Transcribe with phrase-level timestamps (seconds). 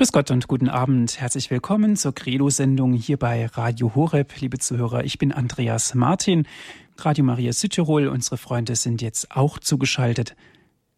[0.00, 1.20] Grüß Gott und guten Abend.
[1.20, 4.32] Herzlich willkommen zur Credo-Sendung hier bei Radio Horeb.
[4.40, 6.48] Liebe Zuhörer, ich bin Andreas Martin.
[6.96, 10.36] Radio Maria Südtirol, unsere Freunde sind jetzt auch zugeschaltet.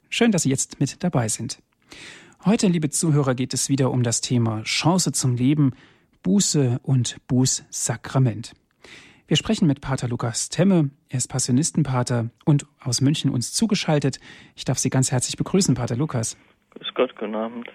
[0.08, 1.60] Schön, dass Sie jetzt mit dabei sind.
[2.44, 5.72] Heute, liebe Zuhörer, geht es wieder um das Thema Chance zum Leben,
[6.22, 8.52] Buße und Bußsakrament.
[9.26, 10.90] Wir sprechen mit Pater Lukas Temme.
[11.08, 14.20] Er ist Passionistenpater und aus München uns zugeschaltet.
[14.54, 16.36] Ich darf Sie ganz herzlich begrüßen, Pater Lukas.
[16.70, 17.68] Grüß Gott, guten Abend.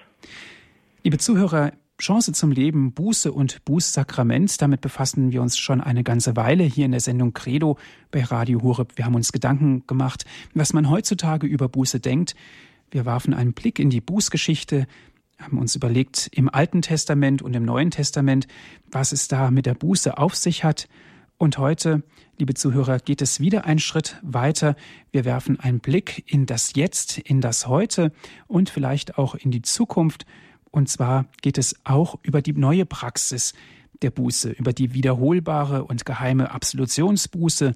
[1.03, 6.35] Liebe Zuhörer, Chance zum Leben, Buße und Bußsakrament, damit befassen wir uns schon eine ganze
[6.35, 7.77] Weile hier in der Sendung Credo
[8.11, 8.93] bei Radio Horeb.
[8.97, 12.35] Wir haben uns Gedanken gemacht, was man heutzutage über Buße denkt.
[12.91, 14.87] Wir warfen einen Blick in die Bußgeschichte,
[15.39, 18.47] haben uns überlegt, im Alten Testament und im Neuen Testament,
[18.91, 20.87] was es da mit der Buße auf sich hat.
[21.37, 22.01] Und heute,
[22.39, 24.75] liebe Zuhörer, geht es wieder einen Schritt weiter.
[25.11, 28.11] Wir werfen einen Blick in das Jetzt, in das Heute
[28.47, 30.25] und vielleicht auch in die Zukunft
[30.71, 33.53] und zwar geht es auch über die neue Praxis
[34.01, 37.73] der Buße, über die wiederholbare und geheime Absolutionsbuße,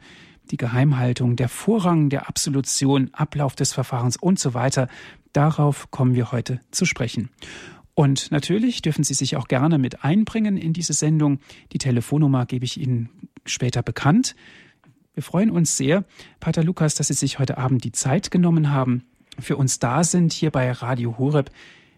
[0.52, 4.88] die Geheimhaltung, der Vorrang der Absolution, Ablauf des Verfahrens und so weiter.
[5.34, 7.30] Darauf kommen wir heute zu sprechen.
[7.94, 11.40] Und natürlich dürfen Sie sich auch gerne mit einbringen in diese Sendung.
[11.72, 13.10] Die Telefonnummer gebe ich Ihnen
[13.46, 14.36] später bekannt.
[15.14, 16.06] Wir freuen uns sehr,
[16.40, 19.04] Pater Lukas, dass Sie sich heute Abend die Zeit genommen haben,
[19.40, 21.52] für uns da sind hier bei Radio Horeb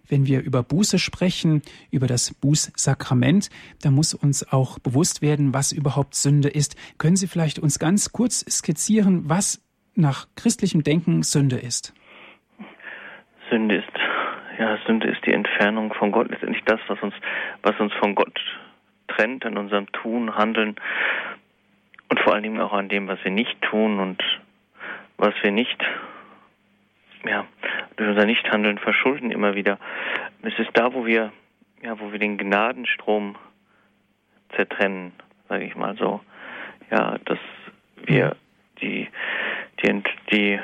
[0.07, 3.49] wenn wir über Buße sprechen, über das Bußsakrament,
[3.81, 6.75] da muss uns auch bewusst werden, was überhaupt Sünde ist.
[6.97, 9.61] Können Sie vielleicht uns ganz kurz skizzieren, was
[9.95, 11.93] nach christlichem Denken Sünde ist?
[13.49, 13.87] Sünde ist,
[14.57, 17.13] ja, Sünde ist die Entfernung von Gott, letztendlich das, was uns,
[17.61, 18.39] was uns von Gott
[19.07, 20.75] trennt an unserem Tun, Handeln
[22.09, 24.21] und vor allen Dingen auch an dem, was wir nicht tun und
[25.17, 25.83] was wir nicht
[27.25, 27.45] ja,
[27.95, 29.79] durch unser Nichthandeln verschulden immer wieder.
[30.41, 31.31] Es ist da, wo wir,
[31.81, 33.35] ja, wo wir den Gnadenstrom
[34.55, 35.13] zertrennen,
[35.49, 36.21] sage ich mal so.
[36.91, 37.39] Ja, dass
[38.05, 38.35] wir
[38.81, 39.07] die,
[39.81, 40.59] die, die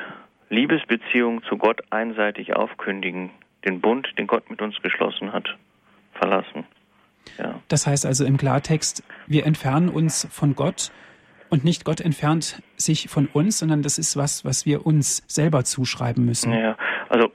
[0.48, 3.30] Liebesbeziehung zu Gott einseitig aufkündigen,
[3.64, 5.56] den Bund, den Gott mit uns geschlossen hat,
[6.14, 6.64] verlassen.
[7.38, 7.60] Ja.
[7.68, 10.90] Das heißt also im Klartext, wir entfernen uns von Gott
[11.50, 15.64] und nicht Gott entfernt sich von uns, sondern das ist was, was wir uns selber
[15.64, 16.52] zuschreiben müssen.
[16.52, 16.76] Ja,
[17.08, 17.32] also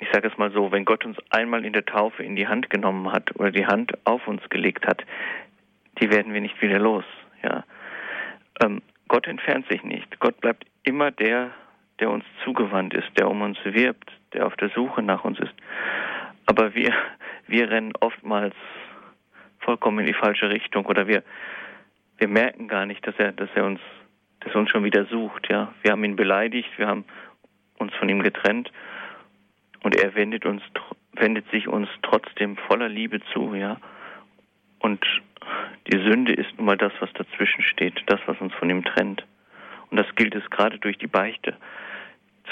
[0.00, 2.70] ich sage es mal so, wenn Gott uns einmal in der Taufe in die Hand
[2.70, 5.04] genommen hat oder die Hand auf uns gelegt hat,
[6.00, 7.04] die werden wir nicht wieder los.
[7.42, 7.64] Ja.
[8.62, 10.20] Ähm, Gott entfernt sich nicht.
[10.20, 11.50] Gott bleibt immer der,
[12.00, 15.54] der uns zugewandt ist, der um uns wirbt, der auf der Suche nach uns ist.
[16.46, 16.94] Aber wir,
[17.46, 18.54] wir rennen oftmals
[19.60, 21.22] vollkommen in die falsche Richtung oder wir,
[22.18, 23.80] wir merken gar nicht, dass er, dass er uns,
[24.40, 25.48] dass er uns schon wieder sucht.
[25.48, 27.04] Ja, wir haben ihn beleidigt, wir haben
[27.78, 28.70] uns von ihm getrennt
[29.82, 30.62] und er wendet uns,
[31.12, 33.54] wendet sich uns trotzdem voller Liebe zu.
[33.54, 33.78] Ja,
[34.80, 35.04] und
[35.90, 39.24] die Sünde ist nun mal das, was dazwischen steht, das, was uns von ihm trennt.
[39.90, 41.56] Und das gilt es gerade durch die Beichte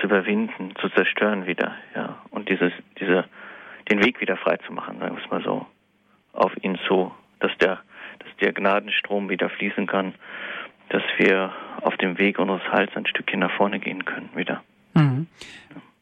[0.00, 3.24] zu überwinden, zu zerstören wieder, ja, und dieses, diese,
[3.90, 5.66] den Weg wieder frei zu machen, sagen wir es mal so,
[6.32, 7.80] auf ihn zu, dass der
[8.18, 10.14] dass der Gnadenstrom wieder fließen kann,
[10.88, 11.52] dass wir
[11.82, 14.62] auf dem Weg unseres Heils ein Stückchen nach vorne gehen können wieder.
[14.94, 15.26] Mhm.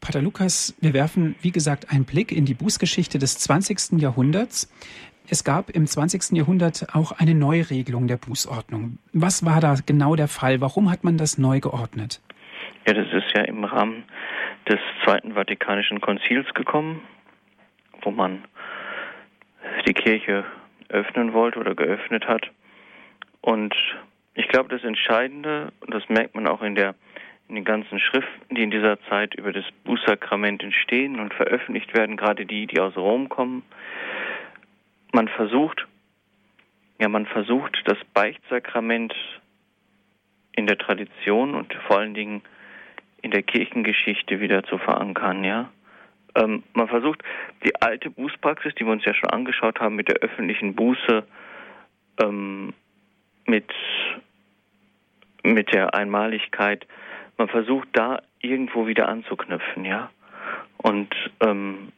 [0.00, 4.00] Pater Lukas, wir werfen, wie gesagt, einen Blick in die Bußgeschichte des 20.
[4.00, 4.70] Jahrhunderts.
[5.30, 6.36] Es gab im 20.
[6.36, 8.98] Jahrhundert auch eine Neuregelung der Bußordnung.
[9.14, 10.60] Was war da genau der Fall?
[10.60, 12.20] Warum hat man das neu geordnet?
[12.86, 14.04] Ja, das ist ja im Rahmen
[14.68, 17.00] des Zweiten Vatikanischen Konzils gekommen,
[18.02, 18.44] wo man
[19.86, 20.44] die Kirche
[20.94, 22.50] öffnen wollte oder geöffnet hat.
[23.40, 23.74] Und
[24.34, 26.94] ich glaube, das Entscheidende, und das merkt man auch in der
[27.46, 32.16] in den ganzen Schriften, die in dieser Zeit über das Bußsakrament entstehen und veröffentlicht werden,
[32.16, 33.62] gerade die, die aus Rom kommen,
[35.12, 35.86] man versucht,
[36.98, 39.14] ja, man versucht, das Beichtsakrament
[40.52, 42.42] in der Tradition und vor allen Dingen
[43.20, 45.70] in der Kirchengeschichte wieder zu verankern, ja.
[46.36, 47.22] Ähm, man versucht,
[47.64, 51.24] die alte Bußpraxis, die wir uns ja schon angeschaut haben, mit der öffentlichen Buße,
[52.22, 52.72] ähm,
[53.46, 53.70] mit,
[55.42, 56.86] mit der Einmaligkeit,
[57.36, 60.10] man versucht da irgendwo wieder anzuknüpfen, ja.
[60.78, 61.92] Und ähm,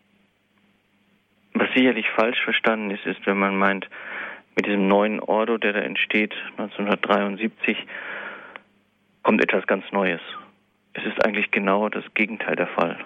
[1.54, 3.88] was sicherlich falsch verstanden ist, ist, wenn man meint,
[4.54, 7.76] mit diesem neuen Ordo, der da entsteht, 1973,
[9.22, 10.20] kommt etwas ganz Neues.
[10.94, 12.98] Es ist eigentlich genau das Gegenteil der Fall.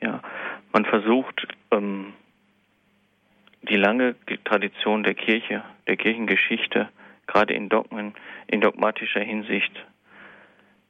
[0.00, 0.22] Ja,
[0.72, 2.12] man versucht ähm,
[3.62, 6.88] die lange Tradition der Kirche, der Kirchengeschichte,
[7.26, 8.14] gerade in Dogmen,
[8.46, 9.72] in dogmatischer Hinsicht,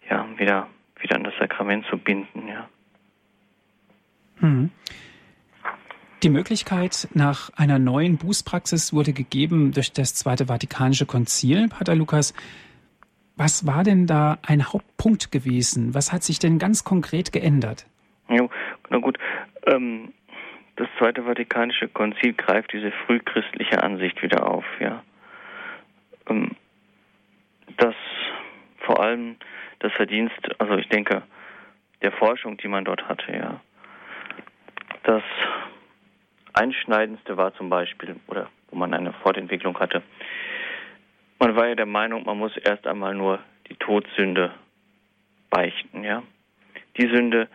[0.09, 0.69] ja, wieder,
[1.01, 2.69] wieder an das Sakrament zu binden, ja.
[4.41, 4.71] Hm.
[6.23, 12.33] Die Möglichkeit nach einer neuen Bußpraxis wurde gegeben durch das Zweite Vatikanische Konzil, Pater Lukas.
[13.37, 15.95] Was war denn da ein Hauptpunkt gewesen?
[15.95, 17.87] Was hat sich denn ganz konkret geändert?
[18.29, 18.49] Ja,
[18.89, 19.19] na gut.
[19.67, 20.13] Ähm,
[20.77, 25.03] das Zweite Vatikanische Konzil greift diese frühchristliche Ansicht wieder auf, ja.
[26.29, 26.57] Ähm,
[27.77, 27.95] das
[28.79, 29.37] vor allem
[29.79, 31.23] das Verdienst, also ich denke,
[32.03, 33.61] der Forschung, die man dort hatte, ja.
[35.05, 35.23] Das
[36.53, 40.03] Einschneidendste war zum Beispiel, oder wo man eine Fortentwicklung hatte,
[41.39, 44.53] man war ja der Meinung, man muss erst einmal nur die Todsünde
[45.51, 46.23] beichten, ja.
[46.97, 47.49] Die Sünde,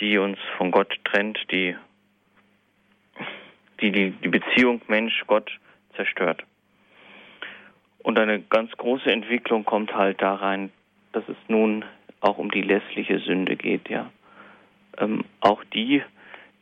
[0.00, 1.76] die uns von Gott trennt, die
[3.80, 5.50] die, die, die Beziehung Mensch-Gott
[5.94, 6.42] zerstört.
[7.98, 10.70] Und eine ganz große Entwicklung kommt halt da rein,
[11.12, 11.84] dass es nun
[12.20, 14.10] auch um die lässliche Sünde geht, ja.
[14.96, 16.02] Ähm, auch die,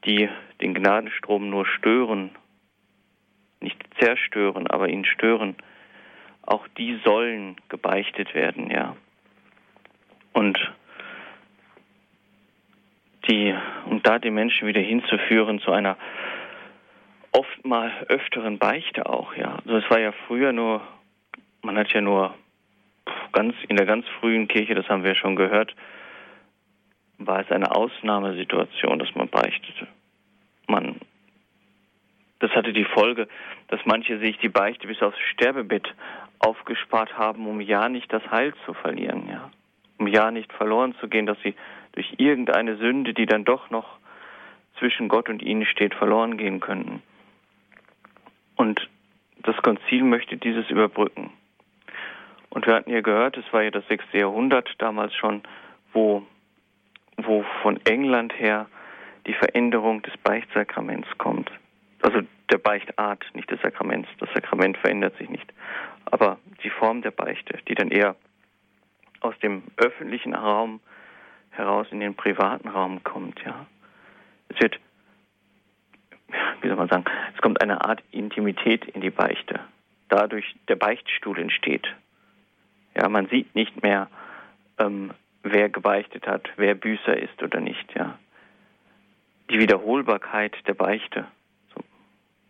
[0.04, 0.28] die
[0.60, 2.30] den Gnadenstrom nur stören,
[3.60, 5.56] nicht zerstören, aber ihn stören,
[6.42, 8.96] auch die sollen gebeichtet werden, ja.
[10.32, 10.58] Und
[13.28, 13.54] die,
[13.86, 15.96] um da die Menschen wieder hinzuführen zu einer
[17.32, 19.56] oft mal öfteren Beichte auch, ja.
[19.64, 20.80] Also es war ja früher nur,
[21.62, 22.34] man hat ja nur
[23.32, 25.74] ganz in der ganz frühen Kirche, das haben wir schon gehört,
[27.18, 29.86] war es eine Ausnahmesituation, dass man beichtete.
[30.66, 30.96] Man,
[32.38, 33.28] das hatte die Folge,
[33.68, 35.94] dass manche sich die Beichte bis aufs Sterbebett
[36.38, 39.50] aufgespart haben, um ja nicht das Heil zu verlieren, ja,
[39.98, 41.54] um ja nicht verloren zu gehen, dass sie
[41.96, 43.98] durch irgendeine Sünde, die dann doch noch
[44.78, 47.02] zwischen Gott und ihnen steht, verloren gehen könnten.
[48.54, 48.88] Und
[49.42, 51.30] das Konzil möchte dieses überbrücken.
[52.50, 55.42] Und wir hatten ja gehört, es war ja das sechste Jahrhundert damals schon,
[55.92, 56.22] wo,
[57.16, 58.66] wo von England her
[59.26, 61.50] die Veränderung des Beichtsakraments kommt.
[62.02, 62.20] Also
[62.50, 64.08] der Beichtart, nicht des Sakraments.
[64.20, 65.52] Das Sakrament verändert sich nicht.
[66.04, 68.16] Aber die Form der Beichte, die dann eher
[69.20, 70.80] aus dem öffentlichen Raum
[71.56, 73.66] heraus in den privaten Raum kommt, ja.
[74.48, 74.78] Es wird
[76.60, 77.04] wie soll man sagen,
[77.34, 79.60] es kommt eine Art Intimität in die Beichte.
[80.08, 81.86] Dadurch der Beichtstuhl entsteht.
[82.94, 84.08] Ja, man sieht nicht mehr,
[84.78, 85.12] ähm,
[85.42, 87.94] wer gebeichtet hat, wer Büßer ist oder nicht.
[87.94, 88.18] Ja,
[89.50, 91.26] die Wiederholbarkeit der Beichte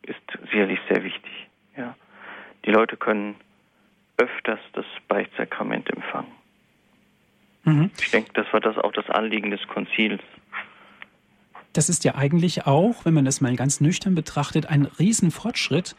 [0.02, 0.20] ist
[0.50, 1.48] sicherlich sehr wichtig.
[1.76, 1.94] Ja,
[2.64, 3.36] die Leute können
[4.16, 6.35] öfters das Beichtsakrament empfangen.
[7.66, 7.90] Mhm.
[8.00, 10.22] Ich denke, das war das auch das Anliegen des Konzils.
[11.72, 15.94] Das ist ja eigentlich auch, wenn man das mal ganz nüchtern betrachtet, ein Riesenfortschritt,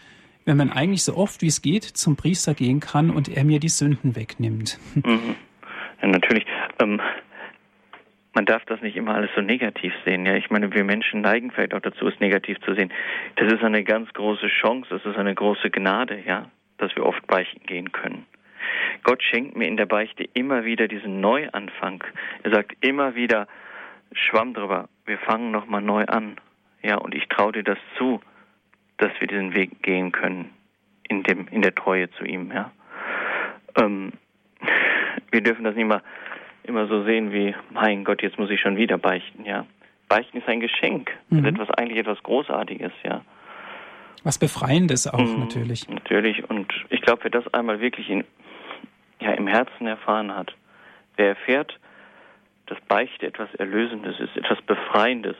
[0.45, 3.59] wenn man eigentlich so oft wie es geht zum Priester gehen kann und er mir
[3.59, 4.79] die Sünden wegnimmt.
[4.95, 5.35] Mhm.
[6.01, 6.45] Ja, natürlich.
[6.79, 7.01] Ähm,
[8.33, 10.27] man darf das nicht immer alles so negativ sehen.
[10.27, 12.93] Ja, ich meine, wir Menschen neigen vielleicht auch dazu, es negativ zu sehen.
[13.35, 16.45] Das ist eine ganz große Chance, das ist eine große Gnade, ja,
[16.77, 18.27] dass wir oft beichten gehen können.
[19.03, 22.03] Gott schenkt mir in der Beichte immer wieder diesen Neuanfang.
[22.43, 23.47] Er sagt immer wieder,
[24.13, 26.37] Schwamm drüber, wir fangen nochmal neu an.
[26.81, 28.21] Ja, und ich traue dir das zu,
[28.97, 30.51] dass wir diesen Weg gehen können
[31.07, 32.71] in dem, in der Treue zu ihm, ja.
[33.75, 34.13] Ähm,
[35.31, 36.01] wir dürfen das nicht immer,
[36.63, 39.65] immer so sehen wie, mein Gott, jetzt muss ich schon wieder beichten, ja.
[40.09, 41.39] Beichten ist ein Geschenk, mhm.
[41.39, 43.21] ist etwas, eigentlich etwas Großartiges, ja.
[44.23, 45.87] Was Befreiendes auch, mhm, natürlich.
[45.87, 48.23] Natürlich, und ich glaube, wer das einmal wirklich in,
[49.19, 50.53] ja, im Herzen erfahren hat,
[51.15, 51.79] wer erfährt,
[52.67, 55.37] dass Beichte etwas Erlösendes ist, etwas Befreiendes,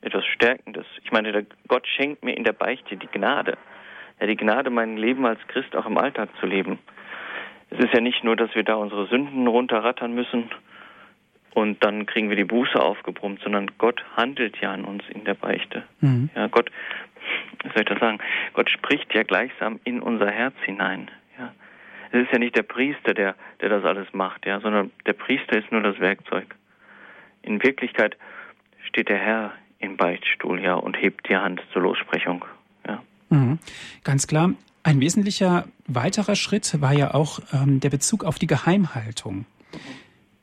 [0.00, 0.86] etwas Stärkendes.
[1.04, 3.56] Ich meine, der Gott schenkt mir in der Beichte die Gnade.
[4.20, 6.78] Ja, die Gnade, mein Leben als Christ auch im Alltag zu leben.
[7.70, 10.50] Es ist ja nicht nur, dass wir da unsere Sünden runterrattern müssen
[11.54, 15.34] und dann kriegen wir die Buße aufgebrummt, sondern Gott handelt ja an uns in der
[15.34, 15.84] Beichte.
[16.00, 16.30] Mhm.
[16.34, 16.70] Ja, Gott,
[17.62, 18.18] was soll ich das sagen?
[18.54, 21.10] Gott spricht ja gleichsam in unser Herz hinein.
[22.12, 25.56] Es ist ja nicht der Priester, der, der das alles macht, ja, sondern der Priester
[25.58, 26.54] ist nur das Werkzeug.
[27.40, 28.16] In Wirklichkeit
[28.86, 32.44] steht der Herr im Beichtstuhl, ja, und hebt die Hand zur Lossprechung,
[32.86, 33.02] ja.
[33.30, 33.58] Mhm.
[34.04, 34.52] Ganz klar.
[34.84, 39.46] Ein wesentlicher weiterer Schritt war ja auch ähm, der Bezug auf die Geheimhaltung.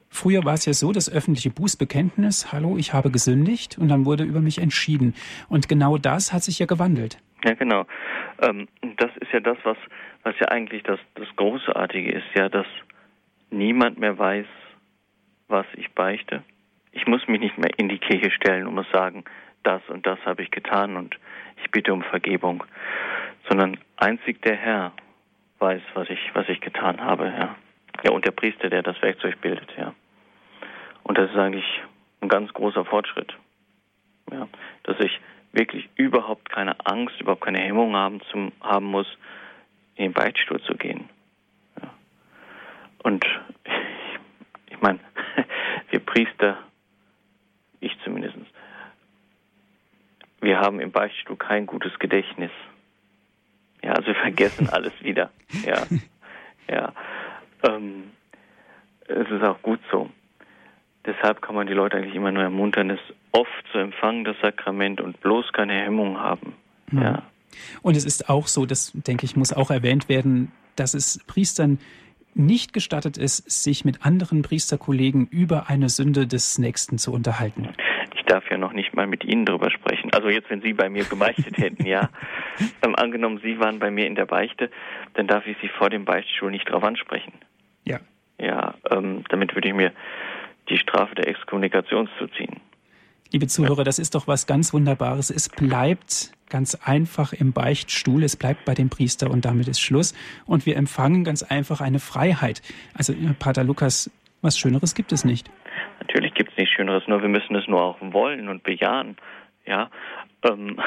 [0.09, 4.23] Früher war es ja so, das öffentliche Bußbekenntnis, hallo, ich habe gesündigt, und dann wurde
[4.23, 5.13] über mich entschieden.
[5.49, 7.19] Und genau das hat sich ja gewandelt.
[7.45, 7.85] Ja, genau.
[8.41, 9.77] Ähm, das ist ja das, was,
[10.23, 12.67] was ja eigentlich das, das Großartige ist, ja, dass
[13.49, 14.45] niemand mehr weiß,
[15.47, 16.43] was ich beichte.
[16.91, 19.23] Ich muss mich nicht mehr in die Kirche stellen und muss sagen,
[19.63, 21.17] das und das habe ich getan und
[21.63, 22.63] ich bitte um Vergebung,
[23.47, 24.93] sondern einzig der Herr
[25.59, 27.55] weiß, was ich, was ich getan habe, ja.
[28.03, 29.93] Ja, und der Priester, der das Werkzeug bildet, ja.
[31.03, 31.81] Und das ist eigentlich
[32.21, 33.35] ein ganz großer Fortschritt,
[34.31, 34.47] ja,
[34.83, 35.19] dass ich
[35.51, 39.07] wirklich überhaupt keine Angst, überhaupt keine Hemmung haben, zum, haben muss,
[39.99, 41.09] in den Beichtstuhl zu gehen.
[41.81, 41.89] Ja.
[43.03, 43.25] Und
[43.65, 43.71] ich,
[44.71, 44.99] ich meine,
[45.89, 46.57] wir Priester,
[47.81, 48.37] ich zumindest,
[50.39, 52.51] wir haben im Beichtstuhl kein gutes Gedächtnis.
[53.83, 55.31] Ja, also wir vergessen alles wieder.
[55.65, 55.85] Ja,
[56.69, 56.93] ja.
[57.63, 58.11] Ähm,
[59.05, 60.09] es ist auch gut so.
[61.05, 62.99] Deshalb kann man die Leute eigentlich immer nur ermuntern, es
[63.33, 66.55] oft zu empfangen, das Sakrament und bloß keine Hemmung haben.
[66.89, 67.01] Mhm.
[67.01, 67.23] Ja.
[67.81, 71.79] Und es ist auch so, das denke ich, muss auch erwähnt werden, dass es Priestern
[72.35, 77.69] nicht gestattet ist, sich mit anderen Priesterkollegen über eine Sünde des Nächsten zu unterhalten.
[78.15, 80.13] Ich darf ja noch nicht mal mit Ihnen darüber sprechen.
[80.13, 82.09] Also jetzt, wenn Sie bei mir gebeichtet hätten, ja.
[82.81, 84.69] Ähm, angenommen, Sie waren bei mir in der Beichte,
[85.13, 87.31] dann darf ich Sie vor dem Beichtstuhl nicht darauf ansprechen.
[87.85, 88.01] Ja.
[88.37, 89.93] Ja, ähm, damit würde ich mir
[90.67, 92.59] die Strafe der Exkommunikation zuziehen.
[93.31, 95.29] Liebe Zuhörer, das ist doch was ganz Wunderbares.
[95.29, 100.15] Es bleibt ganz einfach im Beichtstuhl, es bleibt bei dem Priester und damit ist Schluss.
[100.47, 102.63] Und wir empfangen ganz einfach eine Freiheit.
[102.95, 104.09] Also, Pater Lukas,
[104.41, 105.51] was Schöneres gibt es nicht.
[105.99, 109.15] Natürlich gibt es nichts Schöneres, nur wir müssen es nur auch wollen und bejahen.
[109.67, 109.91] Ja,
[110.49, 110.79] ähm,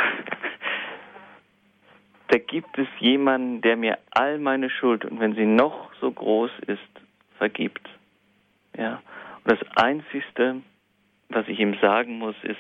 [2.27, 6.51] da gibt es jemanden, der mir all meine Schuld und wenn sie noch so groß
[6.67, 6.81] ist,
[7.39, 7.89] vergibt.
[8.77, 9.01] Ja,
[9.45, 10.57] und das Einzigste,
[11.35, 12.59] was ich ihm sagen muss, ist,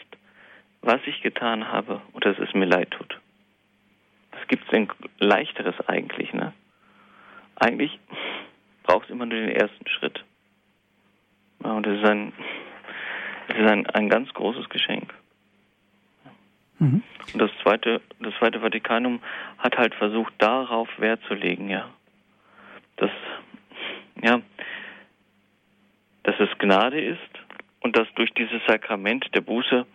[0.83, 3.19] was ich getan habe und dass es mir leid tut.
[4.33, 4.89] Was gibt es denn
[5.19, 6.53] leichteres eigentlich, ne?
[7.57, 7.99] Eigentlich
[8.83, 10.25] braucht es immer nur den ersten Schritt.
[11.63, 12.33] Ja, und das ist ein,
[13.49, 15.15] das ist ein, ein ganz großes Geschenk.
[16.79, 17.03] Mhm.
[17.33, 19.21] Und das zweite, das zweite Vatikanum
[19.59, 21.89] hat halt versucht, darauf Wert zu legen, ja.
[22.97, 23.11] Dass,
[24.21, 24.41] ja,
[26.25, 27.42] dass es Gnade ist
[27.83, 29.87] und dass durch dieses Sakrament der Buße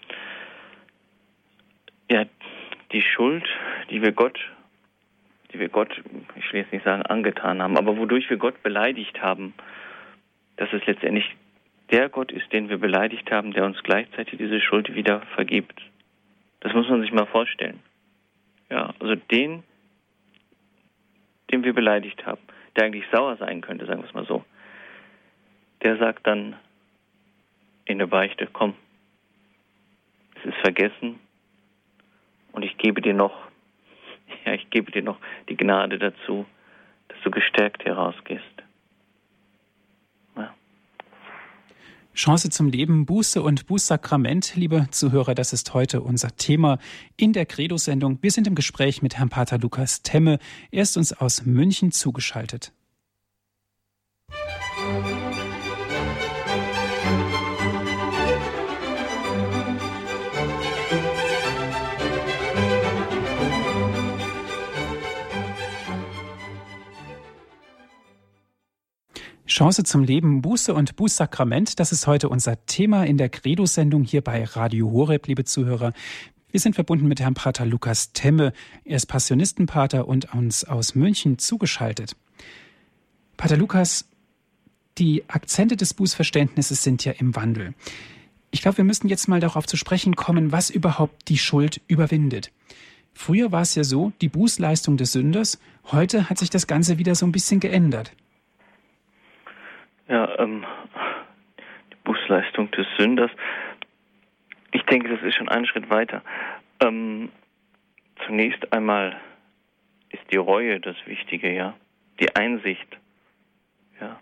[2.10, 2.26] ja
[2.92, 3.46] die Schuld,
[3.90, 4.40] die wir Gott,
[5.54, 6.02] die wir Gott,
[6.36, 9.54] ich will jetzt nicht sagen angetan haben, aber wodurch wir Gott beleidigt haben,
[10.58, 11.36] dass es letztendlich
[11.92, 15.82] der Gott ist, den wir beleidigt haben, der uns gleichzeitig diese Schuld wieder vergibt.
[16.60, 17.80] Das muss man sich mal vorstellen.
[18.70, 19.64] Ja, also den,
[21.52, 22.42] den wir beleidigt haben,
[22.76, 24.44] der eigentlich sauer sein könnte, sagen wir es mal so,
[25.84, 26.58] der sagt dann
[27.88, 28.74] in der Beichte, komm,
[30.36, 31.20] es ist vergessen
[32.52, 33.34] und ich gebe dir noch,
[34.46, 35.18] ja, ich gebe dir noch
[35.50, 36.46] die Gnade dazu,
[37.08, 38.58] dass du gestärkt herausgehst.
[42.18, 46.80] Chance zum Leben, Buße und Bußsakrament, liebe Zuhörer, das ist heute unser Thema
[47.16, 48.18] in der Credo-Sendung.
[48.24, 50.40] Wir sind im Gespräch mit Herrn Pater Lukas Temme.
[50.72, 52.74] Er ist uns aus München zugeschaltet.
[69.58, 74.22] Chance zum Leben, Buße und Bußsakrament, das ist heute unser Thema in der Credo-Sendung hier
[74.22, 75.94] bei Radio Horeb, liebe Zuhörer.
[76.52, 78.54] Wir sind verbunden mit Herrn Pater Lukas Temme.
[78.84, 82.16] Er ist Passionistenpater und uns aus München zugeschaltet.
[83.36, 84.06] Pater Lukas,
[85.00, 87.74] die Akzente des Bußverständnisses sind ja im Wandel.
[88.52, 92.52] Ich glaube, wir müssen jetzt mal darauf zu sprechen kommen, was überhaupt die Schuld überwindet.
[93.16, 95.58] Früher war es ja so, die Bußleistung des Sünders.
[95.86, 98.12] Heute hat sich das Ganze wieder so ein bisschen geändert.
[100.08, 100.66] Ja, ähm,
[101.92, 103.32] die Bußleistung des Sünders.
[104.72, 106.22] Ich denke, das ist schon einen Schritt weiter.
[106.82, 107.30] Ähm,
[108.26, 109.18] zunächst einmal
[110.10, 111.74] ist die Reue das Wichtige, ja,
[112.20, 112.88] die Einsicht,
[114.00, 114.20] ja.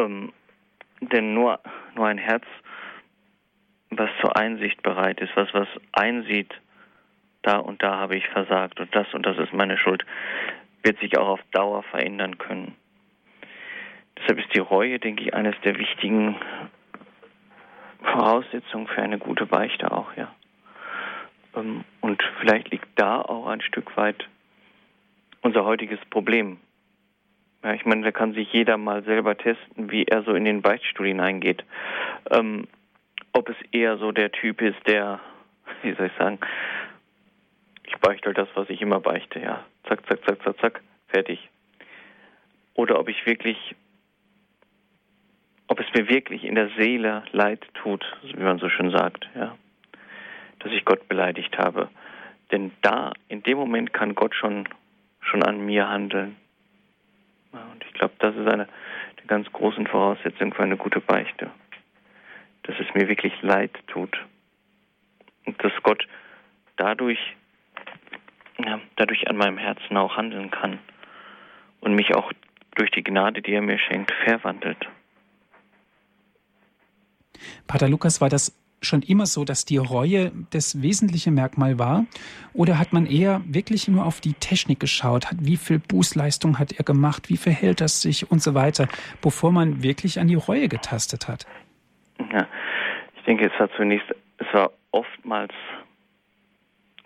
[0.00, 0.32] Ähm,
[1.00, 1.60] denn nur
[1.94, 2.44] nur ein Herz,
[3.90, 6.52] was zur Einsicht bereit ist, was was einsieht,
[7.42, 10.04] da und da habe ich versagt und das und das ist meine Schuld,
[10.82, 12.74] wird sich auch auf Dauer verändern können.
[14.20, 16.36] Deshalb ist die Reue, denke ich, eines der wichtigen
[18.02, 20.34] Voraussetzungen für eine gute Beichte auch, ja.
[21.56, 24.28] Ähm, und vielleicht liegt da auch ein Stück weit
[25.42, 26.58] unser heutiges Problem.
[27.62, 30.62] Ja, ich meine, da kann sich jeder mal selber testen, wie er so in den
[30.62, 31.64] Beichtstuhl hineingeht.
[32.30, 32.68] Ähm,
[33.32, 35.20] ob es eher so der Typ ist, der,
[35.82, 36.38] wie soll ich sagen,
[37.84, 39.64] ich beichte das, was ich immer beichte, ja.
[39.88, 41.48] Zack, zack, zack, zack, zack, fertig.
[42.74, 43.74] Oder ob ich wirklich
[45.68, 49.54] ob es mir wirklich in der Seele leid tut, wie man so schön sagt, ja,
[50.58, 51.88] dass ich Gott beleidigt habe.
[52.50, 54.66] Denn da, in dem Moment kann Gott schon,
[55.20, 56.36] schon an mir handeln.
[57.52, 58.66] Ja, und ich glaube, das ist eine
[59.18, 61.50] der ganz großen Voraussetzungen für eine gute Beichte.
[62.62, 64.18] Dass es mir wirklich leid tut.
[65.44, 66.06] Und dass Gott
[66.76, 67.18] dadurch,
[68.58, 70.78] ja, dadurch an meinem Herzen auch handeln kann
[71.80, 72.32] und mich auch
[72.76, 74.88] durch die Gnade, die er mir schenkt, verwandelt.
[77.66, 82.06] Pater Lukas, war das schon immer so, dass die Reue das wesentliche Merkmal war?
[82.52, 85.26] Oder hat man eher wirklich nur auf die Technik geschaut?
[85.38, 87.28] Wie viel Bußleistung hat er gemacht?
[87.28, 88.88] Wie verhält er sich und so weiter,
[89.20, 91.46] bevor man wirklich an die Reue getastet hat?
[92.32, 92.46] Ja,
[93.16, 95.52] ich denke, es war zunächst, es war oftmals,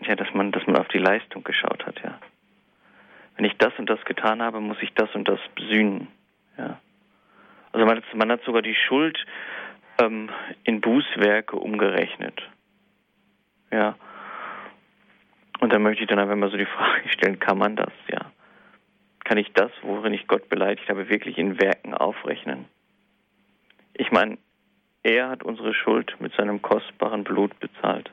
[0.00, 2.18] ja, dass man, dass man auf die Leistung geschaut hat, ja.
[3.36, 6.08] Wenn ich das und das getan habe, muss ich das und das sühnen,
[6.58, 6.78] ja.
[7.72, 9.18] Also man, man hat sogar die Schuld
[9.99, 10.30] ähm,
[10.64, 12.40] in Bußwerke umgerechnet.
[13.70, 13.96] Ja.
[15.61, 18.32] Und da möchte ich dann einfach mal so die Frage stellen, kann man das, ja?
[19.25, 22.66] Kann ich das, worin ich Gott beleidigt habe, wirklich in Werken aufrechnen?
[23.94, 24.38] Ich meine,
[25.02, 28.11] er hat unsere Schuld mit seinem kostbaren Blut bezahlt.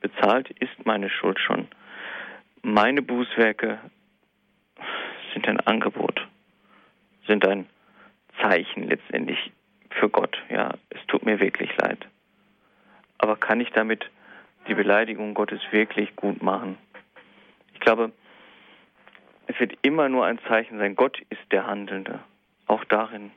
[0.00, 1.68] Bezahlt ist meine Schuld schon.
[2.62, 3.78] Meine Bußwerke
[5.32, 6.26] sind ein Angebot,
[7.26, 7.66] sind ein
[8.40, 9.52] Zeichen letztendlich
[9.98, 10.40] für Gott.
[10.48, 12.06] Ja, es tut mir wirklich leid.
[13.18, 14.10] Aber kann ich damit
[14.68, 16.76] die Beleidigung Gottes wirklich gut machen?
[17.74, 18.12] Ich glaube,
[19.46, 22.20] es wird immer nur ein Zeichen sein, Gott ist der Handelnde.
[22.66, 23.32] Auch darin,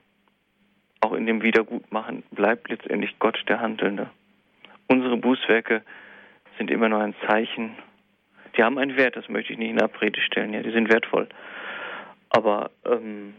[1.01, 4.09] auch in dem Wiedergutmachen bleibt letztendlich Gott der Handelnde.
[4.87, 5.81] Unsere Bußwerke
[6.57, 7.75] sind immer nur ein Zeichen.
[8.55, 10.53] Die haben einen Wert, das möchte ich nicht in Abrede stellen.
[10.53, 11.27] Ja, die sind wertvoll.
[12.29, 13.33] Aber ähm,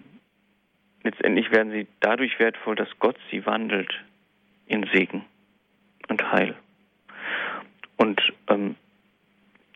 [1.06, 3.92] letztendlich werden sie dadurch wertvoll, dass Gott sie wandelt
[4.66, 5.24] in Segen
[6.08, 6.54] und Heil.
[7.96, 8.76] Und ähm,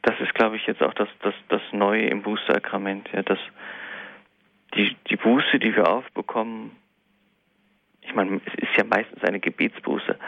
[0.03, 3.39] das ist, glaube ich, jetzt auch das, das, das Neue im Bußsakrament, ja, dass
[4.75, 6.77] die, die Buße, die wir aufbekommen,
[8.03, 10.19] ich meine, es ist ja meistens eine Gebetsbuße,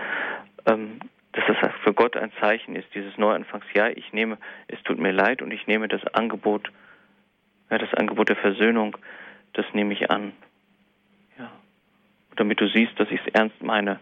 [0.67, 1.01] ähm,
[1.33, 5.13] dass das für Gott ein Zeichen ist, dieses Neuanfangs, ja, ich nehme, es tut mir
[5.13, 6.71] leid und ich nehme das Angebot,
[7.71, 8.97] ja, das Angebot der Versöhnung,
[9.55, 10.33] das nehme ich an
[12.37, 14.01] damit du siehst, dass ich es ernst meine,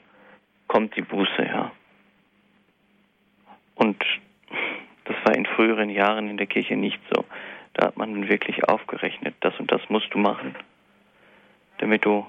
[0.69, 1.73] kommt die Buße, ja.
[3.75, 4.05] Und
[5.05, 7.25] das war in früheren Jahren in der Kirche nicht so.
[7.75, 10.55] Da hat man wirklich aufgerechnet, das und das musst du machen,
[11.79, 12.27] damit du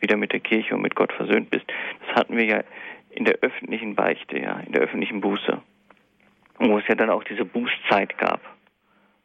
[0.00, 1.66] wieder mit der Kirche und mit Gott versöhnt bist.
[2.06, 2.64] Das hatten wir ja
[3.10, 5.60] in der öffentlichen Beichte, ja, in der öffentlichen Buße.
[6.58, 8.40] wo es ja dann auch diese Bußzeit gab,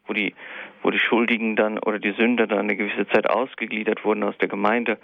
[0.08, 0.34] wo die,
[0.82, 4.48] wo die Schuldigen dann oder die Sünder dann eine gewisse Zeit ausgegliedert wurden aus der
[4.48, 4.98] Gemeinde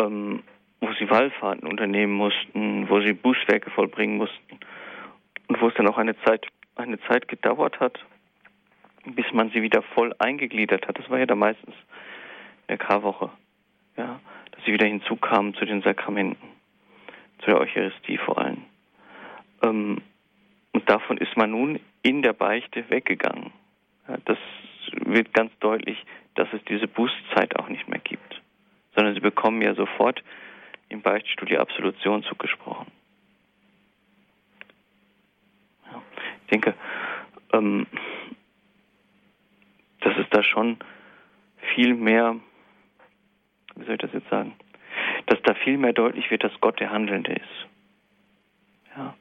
[0.00, 0.42] ähm,
[0.80, 4.58] wo sie Wallfahrten unternehmen mussten, wo sie Bußwerke vollbringen mussten
[5.48, 7.98] und wo es dann auch eine Zeit, eine Zeit gedauert hat,
[9.04, 10.98] bis man sie wieder voll eingegliedert hat.
[10.98, 13.30] Das war ja dann meistens in der Karwoche,
[13.96, 14.20] ja,
[14.52, 16.48] dass sie wieder hinzukamen zu den Sakramenten,
[17.40, 18.64] zu der Eucharistie vor allem.
[19.62, 20.02] Ähm,
[20.72, 23.52] und davon ist man nun in der Beichte weggegangen.
[24.06, 24.38] Ja, das
[24.92, 25.98] wird ganz deutlich,
[26.36, 28.07] dass es diese Bußzeit auch nicht mehr gibt
[28.98, 30.24] sondern sie bekommen ja sofort
[30.88, 32.90] im Beichtstuhl die Absolution zugesprochen.
[35.86, 36.02] Ja,
[36.42, 36.74] ich denke,
[37.52, 37.86] ähm,
[40.00, 40.78] dass es da schon
[41.76, 42.34] viel mehr,
[43.76, 44.56] wie soll ich das jetzt sagen,
[45.26, 47.66] dass da viel mehr deutlich wird, dass Gott der Handelnde ist.
[48.96, 49.14] Ja.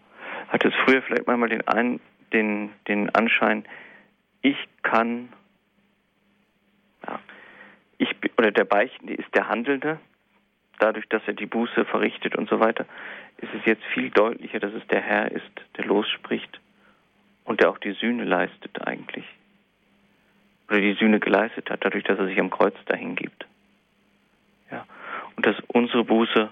[0.47, 1.99] Hat es früher vielleicht manchmal den, ein,
[2.33, 3.63] den, den Anschein,
[4.41, 5.29] ich kann
[7.05, 7.19] ja,
[7.99, 10.00] ich oder der Beichtende ist der Handelnde,
[10.80, 12.86] dadurch, dass er die Buße verrichtet und so weiter,
[13.38, 16.60] ist es jetzt viel deutlicher, dass es der Herr ist, der losspricht
[17.45, 19.26] und der auch die Sühne leistet eigentlich.
[20.69, 23.45] Oder die Sühne geleistet hat, dadurch, dass er sich am Kreuz dahin gibt.
[24.69, 24.86] Ja.
[25.36, 26.50] Und dass unsere Buße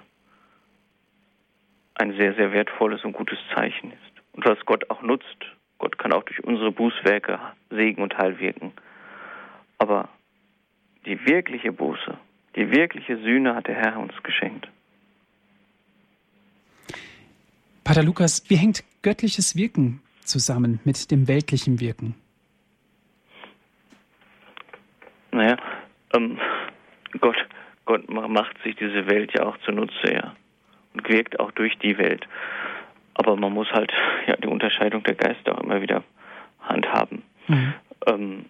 [1.96, 4.22] ein sehr, sehr wertvolles und gutes Zeichen ist.
[4.34, 5.46] Und was Gott auch nutzt.
[5.78, 8.72] Gott kann auch durch unsere Bußwerke Segen und Heil wirken.
[9.78, 10.08] Aber
[11.06, 12.18] die wirkliche Buße,
[12.56, 14.68] die wirkliche Sühne hat der Herr uns geschenkt.
[17.84, 22.16] Pater Lukas, wie hängt göttliches Wirken zusammen mit dem weltlichen Wirken?
[25.32, 25.58] Naja,
[26.16, 26.40] ähm,
[27.20, 27.36] Gott,
[27.86, 30.36] Gott macht sich diese Welt ja auch zunutze, ja.
[30.94, 32.26] Und wirkt auch durch die Welt.
[33.14, 33.92] Aber man muss halt
[34.28, 36.04] ja die Unterscheidung der Geister auch immer wieder
[36.62, 37.22] handhaben.
[37.48, 37.74] Mhm.
[38.08, 38.46] Ähm,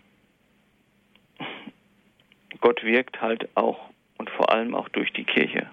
[2.65, 5.69] Gott wirkt halt auch und vor allem auch durch die Kirche.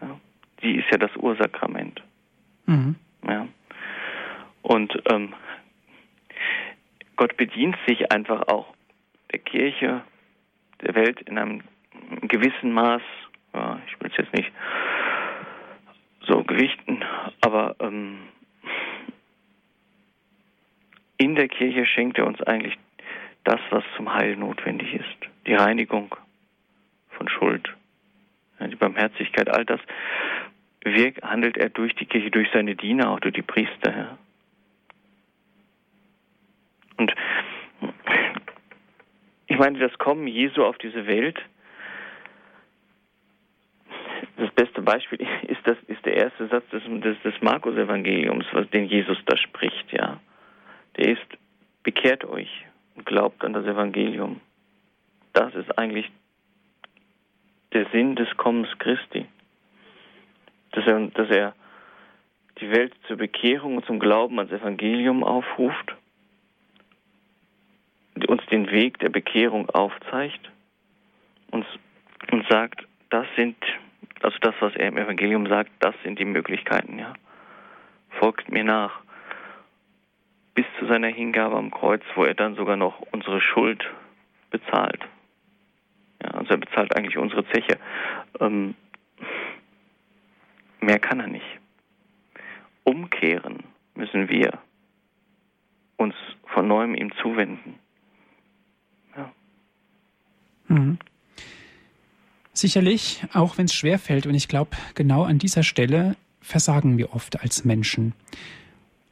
[0.00, 0.18] Ja,
[0.62, 2.02] die ist ja das Ursakrament.
[2.64, 2.94] Mhm.
[3.28, 3.46] Ja.
[4.62, 5.34] Und ähm,
[7.16, 8.74] Gott bedient sich einfach auch
[9.30, 10.00] der Kirche,
[10.80, 11.62] der Welt in einem
[12.22, 13.02] gewissen Maß.
[13.52, 14.50] Ja, ich will es jetzt nicht
[16.26, 17.04] so gewichten,
[17.42, 18.20] aber ähm,
[21.18, 22.78] in der Kirche schenkt er uns eigentlich
[23.44, 25.33] das, was zum Heil notwendig ist.
[25.46, 26.14] Die Reinigung
[27.10, 27.72] von Schuld,
[28.60, 29.80] die Barmherzigkeit, all das
[30.84, 33.96] wirkt, handelt er durch die Kirche, durch seine Diener, auch durch die Priester.
[33.96, 34.18] Ja.
[36.96, 37.14] Und
[39.46, 41.38] ich meine, das Kommen Jesu auf diese Welt,
[44.36, 49.18] das beste Beispiel ist das ist der erste Satz des, des, des Markus-Evangeliums, den Jesus
[49.26, 50.20] da spricht, ja.
[50.96, 51.26] Der ist,
[51.82, 54.40] bekehrt euch und glaubt an das Evangelium.
[55.34, 56.10] Das ist eigentlich
[57.72, 59.26] der Sinn des Kommens Christi.
[60.72, 61.54] Dass er, dass er
[62.60, 65.94] die Welt zur Bekehrung und zum Glauben ans Evangelium aufruft
[68.34, 70.50] uns den Weg der Bekehrung aufzeigt
[71.50, 71.66] und,
[72.30, 73.56] und sagt, das sind,
[74.22, 77.14] also das, was er im Evangelium sagt, das sind die Möglichkeiten, ja.
[78.18, 79.00] Folgt mir nach.
[80.54, 83.84] Bis zu seiner Hingabe am Kreuz, wo er dann sogar noch unsere Schuld
[84.50, 85.00] bezahlt.
[86.24, 87.78] Ja, also er bezahlt eigentlich unsere Zeche.
[88.40, 88.74] Ähm,
[90.80, 91.46] mehr kann er nicht.
[92.84, 94.58] Umkehren müssen wir
[95.96, 96.14] uns
[96.46, 97.78] von neuem ihm zuwenden.
[100.68, 100.98] Mhm.
[102.52, 107.14] Sicherlich, auch wenn es schwer fällt, und ich glaube, genau an dieser Stelle versagen wir
[107.14, 108.14] oft als Menschen.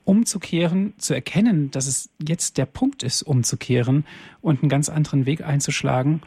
[0.05, 4.05] Umzukehren, zu erkennen, dass es jetzt der Punkt ist, umzukehren
[4.41, 6.23] und einen ganz anderen Weg einzuschlagen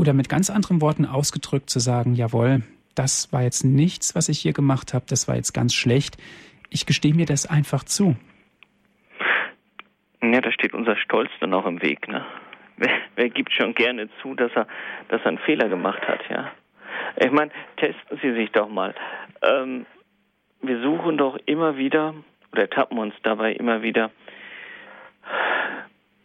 [0.00, 2.62] oder mit ganz anderen Worten ausgedrückt zu sagen, jawohl,
[2.94, 6.16] das war jetzt nichts, was ich hier gemacht habe, das war jetzt ganz schlecht.
[6.70, 8.16] Ich gestehe mir das einfach zu.
[10.22, 12.24] Ja, da steht unser Stolz dann auch im Weg, ne?
[12.78, 14.66] wer, wer gibt schon gerne zu, dass er,
[15.08, 16.50] dass er einen Fehler gemacht hat, ja?
[17.16, 18.94] Ich meine, testen Sie sich doch mal.
[19.42, 19.84] Ähm,
[20.62, 22.14] wir suchen doch immer wieder
[22.52, 24.10] oder tappen uns dabei immer wieder,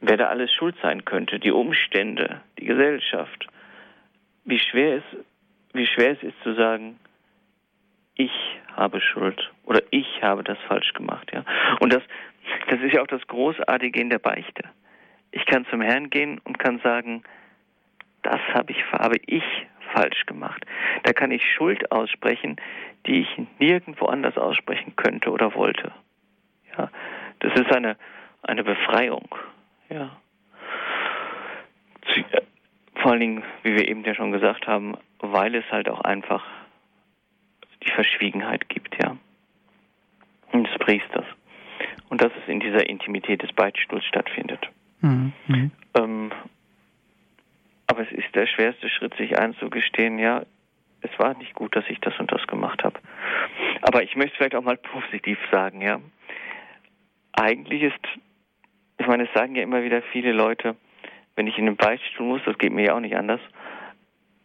[0.01, 3.47] wer da alles schuld sein könnte, die Umstände, die Gesellschaft.
[4.45, 5.03] Wie schwer es,
[5.73, 6.99] wie schwer es ist zu sagen,
[8.15, 8.31] ich
[8.75, 11.43] habe Schuld oder ich habe das falsch gemacht, ja.
[11.79, 12.03] Und das,
[12.69, 14.63] das ist ja auch das Großartige in der Beichte.
[15.31, 17.23] Ich kann zum Herrn gehen und kann sagen,
[18.21, 19.43] das habe ich, habe ich
[19.93, 20.65] falsch gemacht.
[21.03, 22.55] Da kann ich Schuld aussprechen,
[23.05, 25.91] die ich nirgendwo anders aussprechen könnte oder wollte.
[26.77, 26.89] Ja,
[27.39, 27.97] das ist eine,
[28.43, 29.27] eine Befreiung.
[29.89, 30.17] Ja.
[33.05, 36.43] Vor allen Dingen, wie wir eben ja schon gesagt haben, weil es halt auch einfach
[37.83, 39.15] die Verschwiegenheit gibt, ja.
[40.51, 41.27] Und des Priesters.
[42.09, 44.67] Und dass es in dieser Intimität des Beichtstuhls stattfindet.
[45.01, 45.33] Mhm.
[45.95, 46.31] Ähm,
[47.85, 50.41] aber es ist der schwerste Schritt, sich einzugestehen, ja,
[51.01, 52.99] es war nicht gut, dass ich das und das gemacht habe.
[53.83, 56.01] Aber ich möchte vielleicht auch mal positiv sagen, ja.
[57.33, 58.01] Eigentlich ist,
[58.97, 60.75] ich meine, es sagen ja immer wieder viele Leute,
[61.35, 63.41] wenn ich in den Beichtstuhl muss, das geht mir ja auch nicht anders,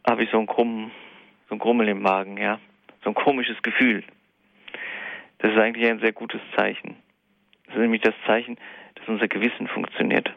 [0.08, 0.90] habe ich so einen krummen,
[1.48, 2.58] so ein Grummel im Magen, ja.
[3.02, 4.04] So ein komisches Gefühl.
[5.38, 6.96] Das ist eigentlich ein sehr gutes Zeichen.
[7.66, 8.58] Das ist nämlich das Zeichen,
[8.96, 10.34] dass unser Gewissen funktioniert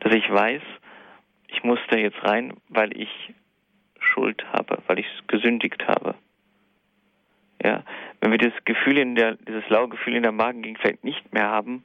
[0.00, 0.62] dass ich weiß,
[1.48, 3.34] ich muss da jetzt rein, weil ich
[4.00, 6.14] Schuld habe, weil ich gesündigt habe.
[7.62, 7.82] Ja,
[8.20, 11.48] wenn wir dieses Gefühl in der, dieses laue Gefühl in der Magengegend vielleicht nicht mehr
[11.48, 11.82] haben,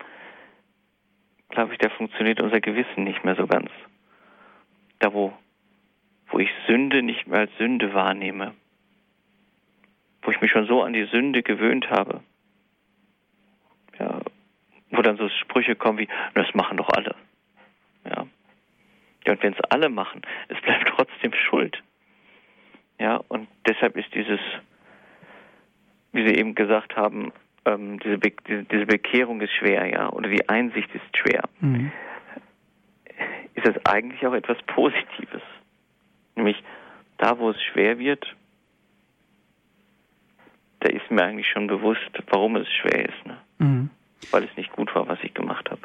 [1.54, 3.70] glaube ich, da funktioniert unser Gewissen nicht mehr so ganz.
[5.00, 5.34] Da wo,
[6.28, 8.56] wo ich Sünde nicht mehr als Sünde wahrnehme,
[10.24, 12.22] wo ich mich schon so an die Sünde gewöhnt habe,
[14.00, 14.20] ja,
[14.89, 17.16] wo dann so Sprüche kommen wie, das machen doch alle.
[18.06, 18.26] Ja.
[19.26, 21.84] ja und wenn es alle machen, es bleibt trotzdem Schuld.
[23.00, 24.39] Ja, und deshalb ist dieses,
[26.13, 27.32] wie Sie eben gesagt haben,
[27.65, 31.43] ähm, diese, Be diese Bekehrung ist schwer, ja, oder die Einsicht ist schwer.
[31.60, 31.91] Mhm.
[33.56, 35.41] Ist das eigentlich auch etwas Positives?
[36.36, 36.62] Nämlich
[37.17, 38.26] da, wo es schwer wird,
[40.80, 43.26] da ist mir eigentlich schon bewusst, warum es schwer ist.
[43.26, 43.38] Ne?
[43.60, 43.89] Mhm.
[44.32, 45.82] Weil es nicht gut war, was ich gemacht habe.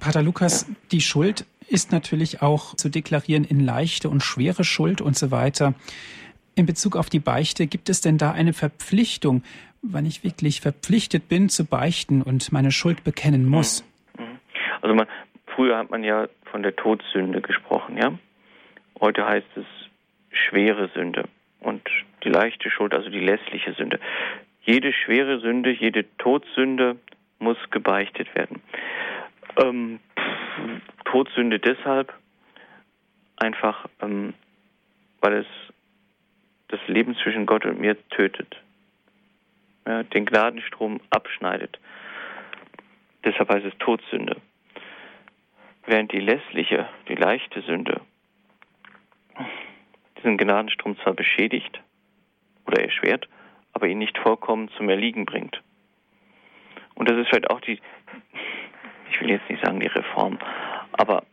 [0.00, 0.74] Pater Lukas, ja.
[0.90, 5.74] die Schuld ist natürlich auch zu deklarieren in leichte und schwere Schuld und so weiter.
[6.54, 9.42] In Bezug auf die Beichte, gibt es denn da eine Verpflichtung,
[9.82, 13.84] wann ich wirklich verpflichtet bin zu beichten und meine Schuld bekennen muss?
[14.18, 14.24] Mhm.
[14.24, 14.38] Mhm.
[14.80, 15.06] Also man,
[15.46, 18.18] früher hat man ja von der Todsünde gesprochen, ja.
[19.00, 19.66] Heute heißt es
[20.30, 21.24] schwere Sünde
[21.60, 21.82] und
[22.24, 23.98] die leichte Schuld, also die lässliche Sünde.
[24.62, 26.96] Jede schwere Sünde, jede Todsünde
[27.38, 28.62] muss gebeichtet werden.
[29.56, 29.98] Ähm,
[31.04, 32.12] Todsünde deshalb
[33.36, 34.34] einfach, ähm,
[35.20, 35.46] weil es
[36.68, 38.56] das Leben zwischen Gott und mir tötet,
[39.86, 41.78] ja, den Gnadenstrom abschneidet.
[43.24, 44.36] Deshalb heißt es Todsünde.
[45.86, 48.00] Während die lässliche, die leichte Sünde
[50.22, 51.80] diesen Gnadenstrom zwar beschädigt
[52.66, 53.28] oder erschwert,
[53.72, 55.60] aber ihn nicht vollkommen zum Erliegen bringt.
[56.94, 57.80] Und das ist vielleicht auch die,
[59.10, 60.38] ich will jetzt nicht sagen die Reform,
[60.92, 61.24] aber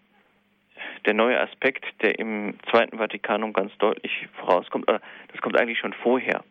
[1.05, 4.99] der neue Aspekt, der im Zweiten Vatikanum ganz deutlich vorauskommt, äh,
[5.31, 6.43] das kommt eigentlich schon vorher,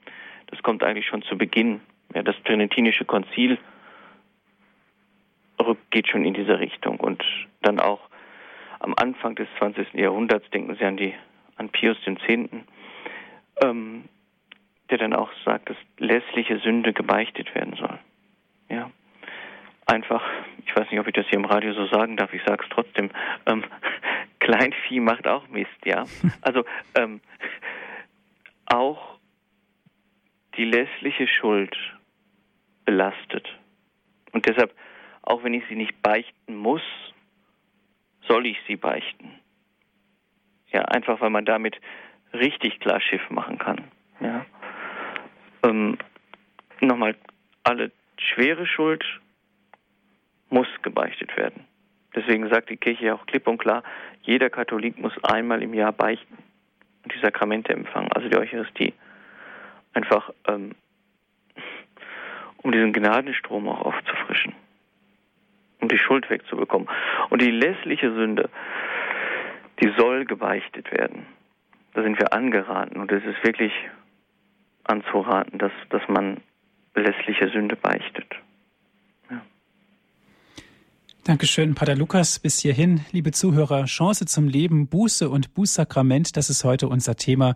[0.48, 1.80] das kommt eigentlich schon zu Beginn.
[2.14, 3.58] Ja, das Tridentinische Konzil
[5.90, 7.24] geht schon in diese Richtung und
[7.62, 8.00] dann auch
[8.80, 9.94] am Anfang des 20.
[9.94, 11.14] Jahrhunderts denken Sie an die
[11.56, 12.22] an Pius X.,
[13.62, 14.04] ähm,
[14.90, 17.98] der dann auch sagt, dass lässliche Sünde gebeichtet werden soll.
[18.68, 18.90] Ja,
[19.86, 20.22] einfach,
[20.64, 22.70] ich weiß nicht, ob ich das hier im Radio so sagen darf, ich sage es
[22.70, 23.10] trotzdem,
[23.46, 23.64] ähm,
[24.38, 26.04] Kleinvieh macht auch Mist, ja.
[26.42, 27.20] Also ähm,
[28.66, 29.17] auch
[30.58, 31.74] die lässliche Schuld
[32.84, 33.48] belastet.
[34.32, 34.74] Und deshalb,
[35.22, 36.82] auch wenn ich sie nicht beichten muss,
[38.26, 39.30] soll ich sie beichten.
[40.70, 41.80] Ja, einfach weil man damit
[42.34, 43.84] richtig klar Schiff machen kann.
[44.20, 44.44] Ja.
[45.62, 45.96] Ähm,
[46.80, 47.16] nochmal,
[47.62, 49.04] alle schwere Schuld
[50.50, 51.64] muss gebeichtet werden.
[52.14, 53.82] Deswegen sagt die Kirche ja auch klipp und klar,
[54.22, 56.36] jeder Katholik muss einmal im Jahr beichten
[57.04, 58.92] und die Sakramente empfangen, also die Eucharistie.
[59.92, 60.74] Einfach ähm,
[62.62, 64.54] um diesen Gnadenstrom auch aufzufrischen,
[65.80, 66.88] um die Schuld wegzubekommen.
[67.30, 68.50] Und die lässliche Sünde,
[69.80, 71.26] die soll gebeichtet werden.
[71.94, 73.72] Da sind wir angeraten und es ist wirklich
[74.84, 76.38] anzuraten, dass, dass man
[76.94, 78.34] lässliche Sünde beichtet.
[81.28, 82.38] Dankeschön, Pater Lukas.
[82.38, 87.54] Bis hierhin, liebe Zuhörer, Chance zum Leben, Buße und Bußsakrament, das ist heute unser Thema.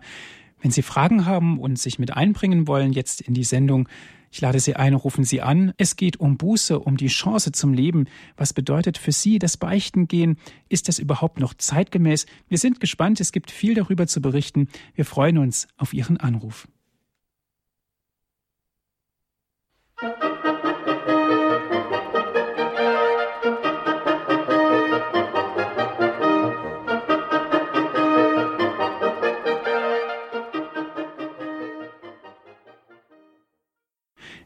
[0.63, 3.89] Wenn Sie Fragen haben und sich mit einbringen wollen, jetzt in die Sendung,
[4.31, 5.73] ich lade Sie ein, rufen Sie an.
[5.75, 8.05] Es geht um Buße, um die Chance zum Leben.
[8.37, 10.37] Was bedeutet für Sie das Beichten gehen?
[10.69, 12.27] Ist das überhaupt noch zeitgemäß?
[12.47, 13.19] Wir sind gespannt.
[13.19, 14.69] Es gibt viel darüber zu berichten.
[14.95, 16.65] Wir freuen uns auf Ihren Anruf.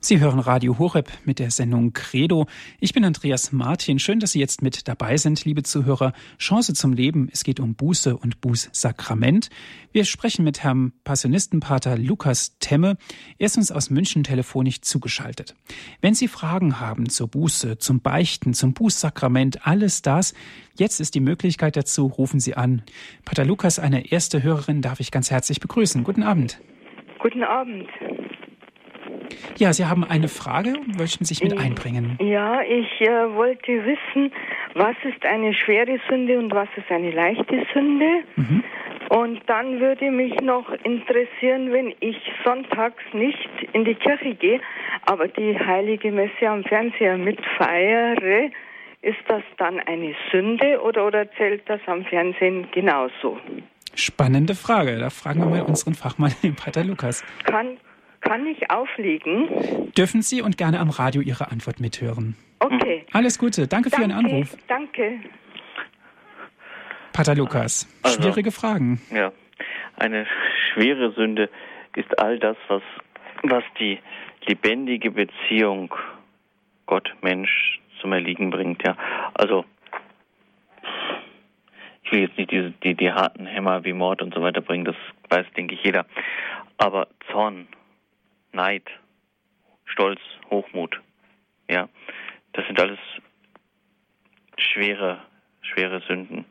[0.08, 2.48] Sie hören Radio Horeb mit der Sendung Credo.
[2.80, 4.00] Ich bin Andreas Martin.
[4.00, 6.14] Schön, dass Sie jetzt mit dabei sind, liebe Zuhörer.
[6.38, 7.28] Chance zum Leben.
[7.30, 9.50] Es geht um Buße und Bußsakrament.
[9.92, 12.96] Wir sprechen mit Herrn Passionistenpater Lukas Temme.
[13.38, 15.56] Er ist uns aus München telefonisch zugeschaltet.
[16.00, 20.34] Wenn Sie Fragen haben zur Buße, zum Beichten, zum Bußsakrament, alles das,
[20.78, 22.06] jetzt ist die Möglichkeit dazu.
[22.06, 22.82] Rufen Sie an.
[23.26, 26.06] Pater Lukas, eine erste Hörerin, darf ich ganz herzlich begrüßen.
[26.06, 26.62] Guten Abend.
[27.20, 27.90] Guten Abend.
[29.58, 32.18] Ja, Sie haben eine Frage, möchten sich mit einbringen.
[32.22, 34.32] Ja, ich äh, wollte wissen,
[34.74, 38.24] was ist eine schwere Sünde und was ist eine leichte Sünde?
[38.36, 38.64] Mhm.
[39.10, 44.60] Und dann würde mich noch interessieren, wenn ich sonntags nicht in die Kirche gehe,
[45.06, 48.52] aber die heilige Messe am Fernseher mitfeiere,
[49.02, 53.38] ist das dann eine Sünde oder, oder zählt das am Fernsehen genauso?
[53.96, 55.00] Spannende Frage.
[55.00, 57.24] Da fragen wir mal unseren Fachmann, den Pater Lukas.
[57.46, 57.78] Kann,
[58.28, 59.92] kann ich auflegen?
[59.98, 62.36] Dürfen Sie und gerne am Radio Ihre Antwort mithören.
[62.60, 63.06] Okay.
[63.14, 63.68] Alles Gute.
[63.68, 64.58] Danke, Danke für Ihren Anruf.
[64.68, 65.20] Danke.
[67.14, 69.02] Pater Lukas, also, schwierige Fragen.
[69.12, 69.32] Ja,
[69.96, 70.28] eine
[70.74, 71.50] schwere Sünde
[71.96, 72.84] ist all das, was,
[73.42, 73.98] was die
[74.46, 75.94] lebendige Beziehung
[76.86, 78.84] Gott-Mensch zum Erliegen bringt.
[78.86, 78.96] Ja,
[79.34, 79.66] also
[82.04, 84.86] ich will jetzt nicht diese, die, die harten Hämmer wie Mord und so weiter bringen,
[84.86, 84.96] das
[85.30, 86.06] weiß, denke ich, jeder.
[86.78, 87.68] Aber Zorn,
[88.52, 88.84] Neid,
[89.86, 91.00] Stolz, Hochmut.
[91.70, 91.90] Ja,
[92.54, 93.00] das sind alles
[94.58, 95.20] schwere,
[95.62, 96.46] schwere Sünden.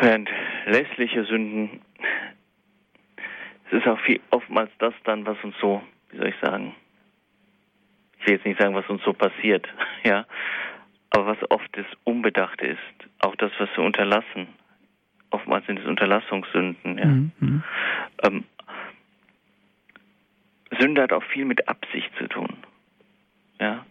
[0.00, 0.28] Während
[0.66, 1.80] lässliche Sünden,
[3.66, 6.74] es ist auch viel, oftmals das dann, was uns so, wie soll ich sagen,
[8.20, 9.66] ich will jetzt nicht sagen, was uns so passiert,
[10.04, 10.26] ja,
[11.10, 12.78] aber was oft das Unbedachte ist,
[13.20, 14.48] auch das, was wir unterlassen.
[15.30, 17.06] Oftmals sind es Unterlassungssünden, ja.
[17.06, 17.62] Mhm.
[18.22, 18.44] Ähm,
[20.78, 22.56] Sünde hat auch viel mit Absicht zu tun.
[23.60, 23.84] Ja.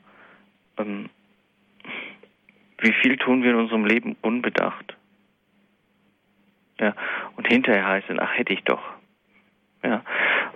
[0.78, 1.10] Ähm,
[2.80, 4.96] wie viel tun wir in unserem Leben unbedacht?
[6.80, 6.96] Ja.
[7.36, 8.82] Und hinterher heißt es, ach, hätte ich doch.
[9.84, 10.04] Ja.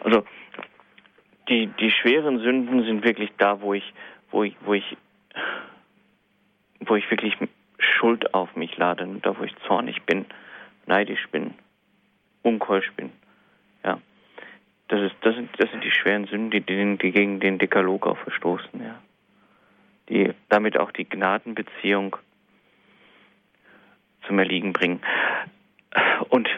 [0.04, 0.26] Also,
[1.50, 3.94] die, die schweren Sünden sind wirklich da, wo ich,
[4.32, 4.98] wo ich, wo ich,
[6.80, 7.38] wo ich wirklich
[7.78, 10.26] Schuld auf mich lade, da wo ich zornig bin,
[10.88, 11.54] neidisch bin,
[12.42, 13.12] unkeusch bin.
[14.88, 18.06] Das, ist, das, sind, das sind die schweren Sünden, die, die, die gegen den Dekalog
[18.06, 19.02] auch verstoßen, ja.
[20.10, 22.18] die damit auch die Gnadenbeziehung
[24.28, 25.02] zum Erliegen bringen.
[26.30, 26.50] Und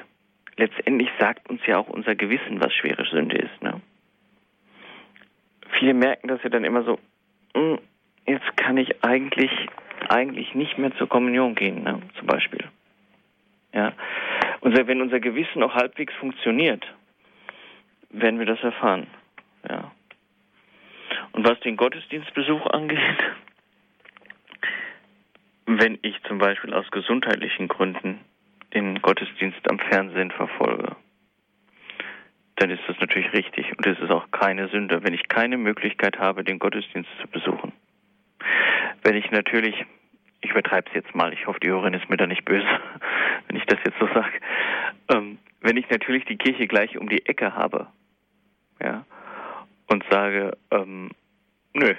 [0.58, 3.62] letztendlich sagt uns ja auch unser Gewissen, was schwere Sünde ist.
[3.62, 3.82] Ne?
[5.80, 7.00] Viele merken das ja dann immer so,
[7.56, 7.80] hm,
[8.26, 9.52] jetzt kann ich eigentlich,
[10.10, 12.02] eigentlich nicht mehr zur Kommunion gehen, ne?
[12.18, 12.66] zum Beispiel.
[13.74, 13.94] Ja?
[14.62, 16.86] Und wenn unser Gewissen auch halbwegs funktioniert,
[18.10, 19.08] werden wir das erfahren.
[19.70, 19.92] Ja.
[21.34, 23.00] Und was den Gottesdienstbesuch angeht,
[25.66, 28.20] wenn ich zum Beispiel aus gesundheitlichen Gründen
[28.74, 30.96] den Gottesdienst am Fernsehen verfolge,
[32.56, 36.18] dann ist das natürlich richtig und es ist auch keine Sünde, wenn ich keine Möglichkeit
[36.18, 37.72] habe, den Gottesdienst zu besuchen.
[39.04, 39.86] Wenn ich natürlich,
[40.42, 42.66] ich übertreibe es jetzt mal, ich hoffe, die Hörerin ist mir da nicht böse,
[43.48, 44.40] wenn ich das jetzt so sage,
[45.14, 45.38] ähm,
[45.68, 47.88] wenn ich natürlich die Kirche gleich um die Ecke habe,
[48.82, 49.06] ja,
[49.88, 51.12] und sage, ähm,
[51.74, 51.94] nö,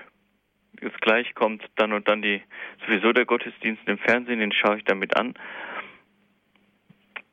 [0.80, 2.40] jetzt gleich kommt dann und dann die
[2.86, 5.34] sowieso der Gottesdienst im Fernsehen, den schaue ich damit an.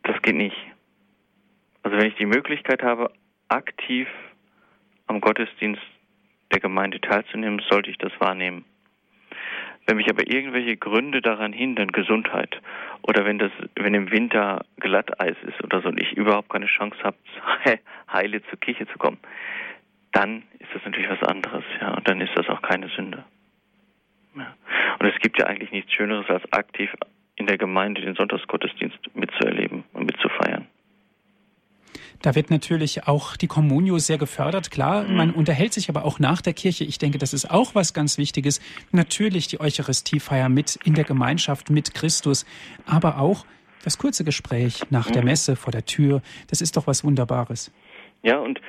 [0.03, 0.57] Das geht nicht.
[1.83, 3.13] Also wenn ich die Möglichkeit habe,
[3.47, 4.09] aktiv
[5.07, 5.81] am Gottesdienst
[6.51, 8.65] der Gemeinde teilzunehmen, sollte ich das wahrnehmen.
[9.85, 12.59] Wenn mich aber irgendwelche Gründe daran hindern, Gesundheit,
[13.03, 16.97] oder wenn das, wenn im Winter Glatteis ist oder so und ich überhaupt keine Chance
[17.03, 17.17] habe,
[18.11, 19.19] heile zur Kirche zu kommen,
[20.11, 23.23] dann ist das natürlich was anderes, ja, und dann ist das auch keine Sünde.
[24.35, 24.55] Ja.
[24.99, 26.91] Und es gibt ja eigentlich nichts Schöneres, als aktiv
[27.35, 30.64] in der Gemeinde den Sonntagsgottesdienst mitzuerleben und mitzufeiern.
[32.21, 34.71] Da wird natürlich auch die Kommunio sehr gefördert.
[34.71, 35.15] Klar, mhm.
[35.15, 36.83] man unterhält sich aber auch nach der Kirche.
[36.83, 38.61] Ich denke, das ist auch was ganz Wichtiges.
[38.91, 42.45] Natürlich die Eucharistiefeier mit in der Gemeinschaft mit Christus,
[42.85, 43.45] aber auch
[43.83, 45.13] das kurze Gespräch nach mhm.
[45.13, 46.21] der Messe vor der Tür.
[46.49, 47.71] Das ist doch was Wunderbares.
[48.23, 48.59] Ja, und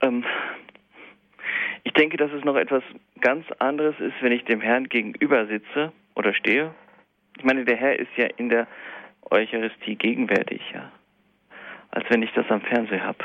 [0.00, 0.24] ähm,
[1.84, 2.82] ich denke, dass es noch etwas
[3.20, 6.74] ganz anderes ist, wenn ich dem Herrn gegenüber sitze oder stehe.
[7.38, 8.66] Ich meine, der Herr ist ja in der
[9.30, 10.90] Eucharistie gegenwärtig, ja,
[11.94, 13.24] als wenn ich das am Fernseher habe.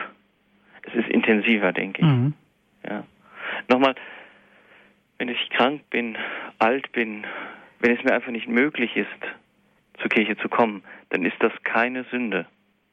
[0.83, 2.07] Es ist intensiver, denke ich.
[2.07, 2.33] Mhm.
[2.87, 3.03] Ja.
[3.67, 3.95] Nochmal,
[5.17, 6.17] wenn ich krank bin,
[6.59, 7.25] alt bin,
[7.79, 9.07] wenn es mir einfach nicht möglich ist,
[9.99, 12.45] zur Kirche zu kommen, dann ist das keine Sünde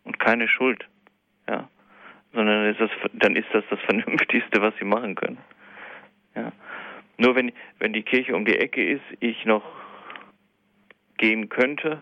[0.04, 0.88] und keine Schuld,
[1.48, 1.68] ja,
[2.32, 5.38] sondern ist das, dann ist das das Vernünftigste, was Sie machen können.
[6.34, 6.52] Ja.
[7.18, 9.64] Nur wenn, wenn die Kirche um die Ecke ist, ich noch
[11.18, 12.00] gehen könnte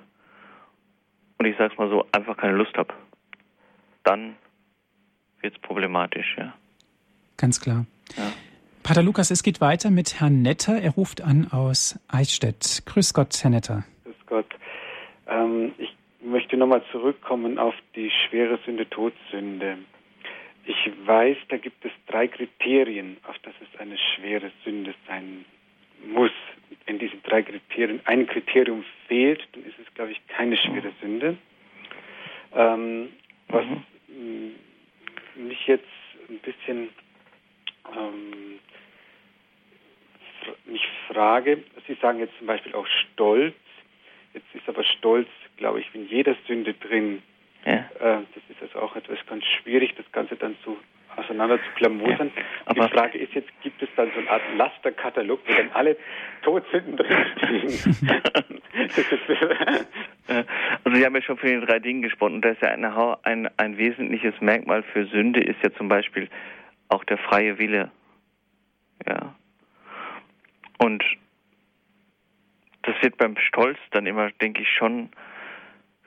[1.39, 2.95] und ich sag's mal so, einfach keine Lust habe,
[4.05, 4.37] dann
[5.41, 6.55] wird es problematisch, ja.
[7.37, 7.87] Ganz klar.
[8.17, 8.33] Ja.
[8.83, 10.81] Pater Lukas, es geht weiter mit Herrn Netter.
[10.81, 12.83] Er ruft an aus Eichstätt.
[12.87, 13.85] Grüß Gott, Herr Netter.
[14.05, 14.55] Grüß Gott.
[15.27, 19.79] Ähm, ich möchte nochmal zurückkommen auf die schwere Sünde, Todsünde.
[20.67, 25.45] Ich weiß, da gibt es drei Kriterien, auf das es eine schwere Sünde sein
[26.07, 26.31] muss.
[26.87, 31.37] Wenn diesen drei Kriterien ein Kriterium fehlt, dann ist es, glaube ich, keine schwere Sünde.
[32.55, 33.09] Ähm,
[33.49, 33.83] was mhm.
[35.37, 35.85] Mich jetzt
[36.29, 36.91] ein bisschen
[37.97, 38.61] ähm,
[40.67, 43.55] mich frage, Sie sagen jetzt zum Beispiel auch Stolz.
[44.33, 47.23] Jetzt ist aber Stolz, glaube ich, in jeder Sünde drin.
[47.65, 47.89] Ja.
[48.01, 50.77] Äh, das ist also auch etwas ganz schwierig, das Ganze dann so
[51.17, 52.31] auseinander zu klamosern.
[52.35, 55.71] Ja, aber die Frage ist jetzt, gibt es dann so eine Art Lasterkatalog, wo dann
[55.73, 55.97] alle
[56.43, 58.21] Todsünden drinstehen?
[60.85, 62.35] also Sie haben ja schon von den drei Dingen gesprochen.
[62.35, 66.29] Und da ist ja eine, ein, ein wesentliches Merkmal für Sünde ist ja zum Beispiel
[66.89, 67.91] auch der freie Wille.
[69.07, 69.35] Ja.
[70.79, 71.05] Und
[72.83, 75.11] das wird beim Stolz dann immer, denke ich, schon,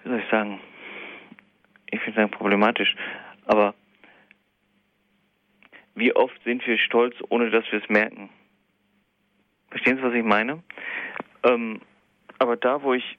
[0.03, 0.59] wie soll ich sagen,
[1.89, 2.95] ich finde es problematisch.
[3.45, 3.73] Aber
[5.97, 8.29] wie oft sind wir stolz, ohne dass wir es merken?
[9.69, 10.63] Verstehen Sie, was ich meine?
[11.43, 11.81] Ähm,
[12.39, 13.17] aber da, wo ich,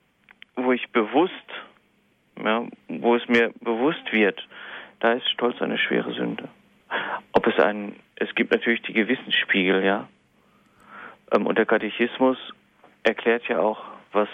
[0.54, 1.32] wo ich bewusst,
[2.42, 4.46] ja, wo es mir bewusst wird,
[5.00, 6.48] da ist Stolz eine schwere Sünde.
[7.32, 10.08] Ob es ein, es gibt natürlich die Gewissensspiegel, ja.
[11.32, 12.38] Ähm, und der Katechismus
[13.02, 14.28] erklärt ja auch, was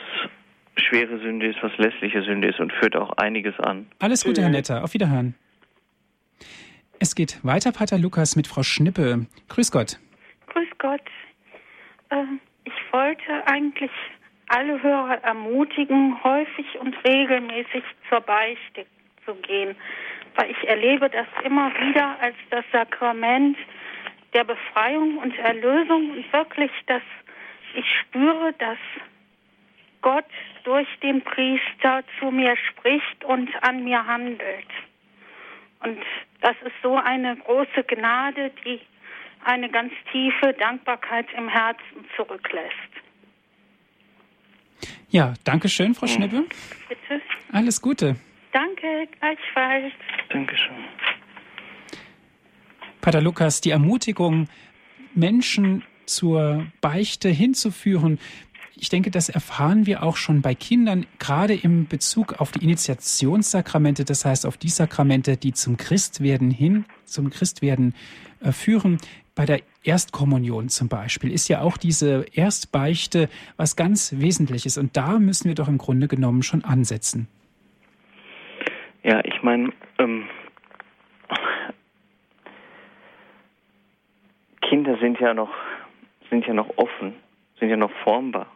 [0.77, 3.87] schwere Sünde ist, was lässliche Sünde ist und führt auch einiges an.
[4.01, 4.85] Alles Gute, Herr Netter.
[4.85, 5.35] Auf Wiederhören.
[7.01, 9.27] Es geht weiter, Pater Lukas, mit Frau Schnippe.
[9.49, 9.99] Grüß Gott.
[10.49, 11.03] Grüß Gott.
[12.11, 12.25] Äh,
[12.65, 13.91] ich wollte eigentlich
[14.49, 18.87] alle Hörer ermutigen, häufig und regelmäßig zur Beichte
[19.25, 19.75] zu gehen,
[20.37, 23.57] weil ich erlebe das immer wieder als das Sakrament
[24.35, 27.03] der Befreiung und Erlösung und wirklich, dass
[27.75, 28.79] ich spüre, dass
[30.03, 30.25] Gott
[30.65, 34.67] durch den Priester zu mir spricht und an mir handelt.
[35.85, 35.99] Und
[36.41, 38.81] das ist so eine große Gnade, die
[39.45, 42.73] eine ganz tiefe Dankbarkeit im Herzen zurücklässt.
[45.11, 46.45] Ja, danke schön, Frau Schnippe.
[46.89, 47.21] Bitte.
[47.53, 48.17] Alles Gute.
[48.53, 49.93] Danke, gleichfalls.
[50.31, 50.75] Dankeschön.
[53.01, 54.49] Pater Lukas, die Ermutigung,
[55.15, 58.19] Menschen zur Beichte hinzuführen,
[58.77, 64.05] ich denke, das erfahren wir auch schon bei Kindern, gerade im Bezug auf die Initiationssakramente,
[64.05, 67.95] das heißt auf die Sakramente, die zum Christwerden hin, zum Christwerden
[68.41, 68.99] äh, führen.
[69.35, 74.79] Bei der Erstkommunion zum Beispiel ist ja auch diese Erstbeichte was ganz Wesentliches.
[74.79, 77.29] Und da müssen wir doch im Grunde genommen schon ansetzen.
[79.03, 80.25] Ja, ich meine, ähm,
[84.63, 85.51] Kinder sind ja noch
[86.31, 87.15] sind ja noch offen,
[87.61, 88.47] sind ja noch formbar.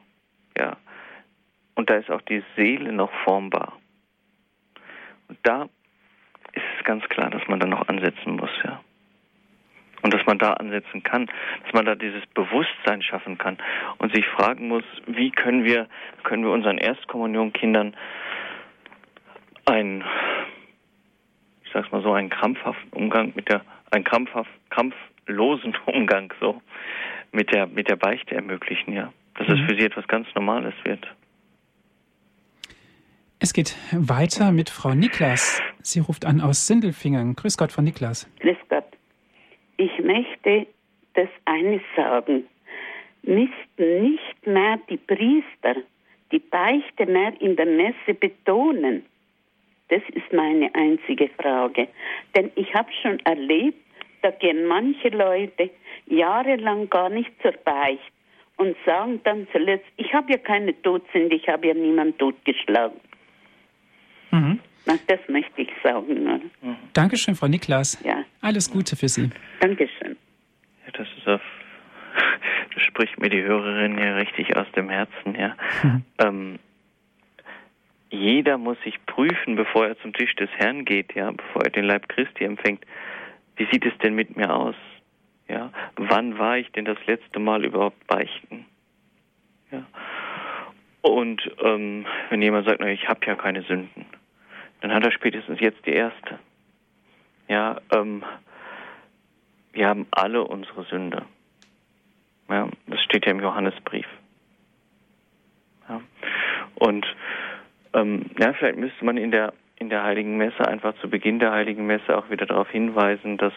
[1.78, 3.78] Und da ist auch die Seele noch formbar.
[5.28, 5.68] Und da
[6.52, 8.80] ist es ganz klar, dass man da noch ansetzen muss, ja.
[10.02, 11.30] Und dass man da ansetzen kann,
[11.62, 13.58] dass man da dieses Bewusstsein schaffen kann
[13.98, 15.86] und sich fragen muss, wie können wir,
[16.24, 17.94] können wir unseren Erstkommunionkindern
[19.66, 20.02] ein,
[21.62, 23.62] ich sag's mal so, einen krampfhaften Umgang mit der,
[23.92, 26.60] einen krampfhaft, krampflosen Umgang so
[27.30, 29.12] mit der, mit der Beichte ermöglichen, ja.
[29.34, 29.54] Dass mhm.
[29.54, 31.06] es für sie etwas ganz Normales wird.
[33.40, 35.62] Es geht weiter mit Frau Niklas.
[35.80, 37.36] Sie ruft an aus Sindelfingen.
[37.36, 38.28] Grüß Gott, Frau Niklas.
[38.40, 38.84] Grüß Gott.
[39.76, 40.66] Ich möchte
[41.14, 42.44] das eines sagen.
[43.22, 45.76] Müssten nicht mehr die Priester
[46.32, 49.06] die Beichte mehr in der Messe betonen?
[49.88, 51.88] Das ist meine einzige Frage.
[52.34, 53.78] Denn ich habe schon erlebt,
[54.22, 55.70] da gehen manche Leute
[56.06, 58.12] jahrelang gar nicht zur Beicht
[58.56, 63.00] und sagen dann zuletzt, ich habe ja keine Todsünde, ich habe ja niemanden totgeschlagen.
[64.30, 64.60] Mhm.
[65.06, 66.24] Das möchte ich sagen.
[66.24, 66.40] Ne?
[66.62, 66.76] Mhm.
[66.94, 68.02] Dankeschön, Frau Niklas.
[68.04, 68.24] Ja.
[68.40, 69.30] Alles Gute für Sie.
[69.60, 70.16] Dankeschön.
[70.86, 71.42] Ja, das ist auf,
[72.74, 75.56] das spricht mir die Hörerin ja richtig aus dem Herzen, ja.
[75.82, 76.04] Mhm.
[76.20, 76.58] Ähm,
[78.10, 81.84] jeder muss sich prüfen, bevor er zum Tisch des Herrn geht, ja, bevor er den
[81.84, 82.84] Leib Christi empfängt.
[83.56, 84.76] Wie sieht es denn mit mir aus?
[85.48, 88.64] Ja, wann war ich denn das letzte Mal überhaupt beichten?
[89.70, 89.84] Ja.
[91.02, 94.06] Und ähm, wenn jemand sagt, na, ich habe ja keine Sünden,
[94.80, 96.38] dann hat er spätestens jetzt die erste.
[97.48, 98.22] Ja, ähm,
[99.72, 101.24] wir haben alle unsere Sünde.
[102.48, 104.06] Ja, das steht ja im Johannesbrief.
[105.88, 106.00] Ja.
[106.74, 107.06] Und
[107.94, 111.52] ähm, ja, vielleicht müsste man in der in der Heiligen Messe einfach zu Beginn der
[111.52, 113.52] Heiligen Messe auch wieder darauf hinweisen, dass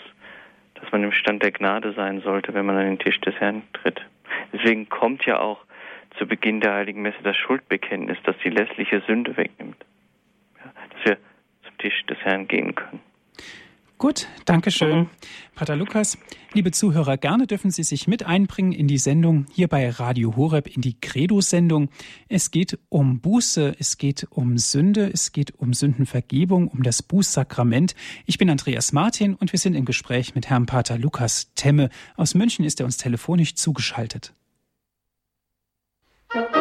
[0.75, 3.63] dass man im Stand der Gnade sein sollte, wenn man an den Tisch des Herrn
[3.73, 4.01] tritt.
[4.51, 5.63] Deswegen kommt ja auch
[6.17, 9.77] zu Beginn der Heiligen Messe das Schuldbekenntnis, das die lässliche Sünde wegnimmt.
[10.57, 11.17] Ja, dass wir
[11.63, 12.99] zum Tisch des Herrn gehen können.
[14.01, 15.01] Gut, danke schön.
[15.01, 15.09] Mhm.
[15.53, 16.17] Pater Lukas,
[16.53, 20.75] liebe Zuhörer, gerne dürfen Sie sich mit einbringen in die Sendung hier bei Radio Horeb,
[20.75, 21.89] in die Credo-Sendung.
[22.27, 27.93] Es geht um Buße, es geht um Sünde, es geht um Sündenvergebung, um das Bußsakrament.
[28.25, 31.91] Ich bin Andreas Martin und wir sind im Gespräch mit Herrn Pater Lukas Temme.
[32.17, 34.33] Aus München ist er uns telefonisch zugeschaltet.
[36.33, 36.60] Musik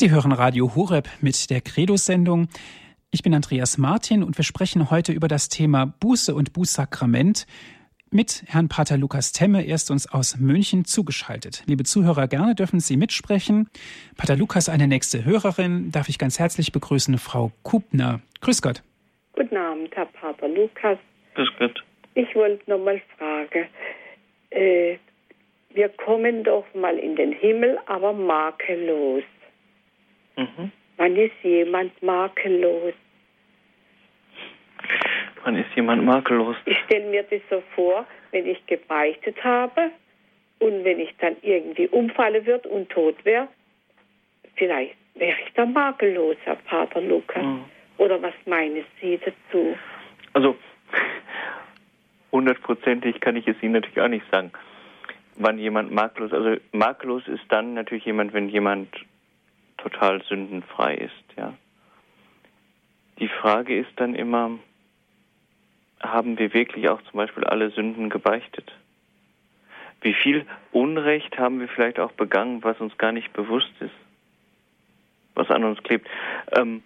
[0.00, 2.48] Sie hören Radio Horeb mit der Credo-Sendung.
[3.10, 7.46] Ich bin Andreas Martin und wir sprechen heute über das Thema Buße und Bußsakrament
[8.10, 9.62] mit Herrn Pater Lukas Temme.
[9.62, 11.64] Er ist uns aus München zugeschaltet.
[11.66, 13.68] Liebe Zuhörer, gerne dürfen Sie mitsprechen.
[14.16, 18.20] Pater Lukas, eine nächste Hörerin, darf ich ganz herzlich begrüßen, Frau Kubner.
[18.40, 18.82] Grüß Gott.
[19.34, 20.96] Guten Abend, Herr Pater Lukas.
[21.34, 21.84] Grüß Gott.
[22.14, 23.68] Ich wollte noch mal fragen,
[24.48, 24.96] äh,
[25.74, 29.24] wir kommen doch mal in den Himmel, aber makellos.
[30.36, 30.72] Mhm.
[30.96, 32.94] Wann ist jemand makellos?
[35.44, 36.56] Wann ist jemand makellos?
[36.66, 39.90] Ich stelle mir das so vor, wenn ich gebeichtet habe
[40.58, 43.48] und wenn ich dann irgendwie umfalle wird und tot wäre,
[44.56, 47.42] vielleicht wäre ich dann makellos, Herr Pater Lukas.
[47.42, 47.64] Mhm.
[47.98, 49.76] Oder was meinen Sie dazu?
[50.32, 50.56] Also,
[52.32, 54.52] hundertprozentig kann ich es Ihnen natürlich auch nicht sagen,
[55.36, 58.88] wann jemand makellos, also makellos ist dann natürlich jemand, wenn jemand
[59.82, 61.54] total sündenfrei ist, ja.
[63.18, 64.58] Die Frage ist dann immer,
[66.00, 68.72] haben wir wirklich auch zum Beispiel alle Sünden gebeichtet?
[70.00, 73.94] Wie viel Unrecht haben wir vielleicht auch begangen, was uns gar nicht bewusst ist,
[75.34, 76.08] was an uns klebt?
[76.52, 76.82] Ähm,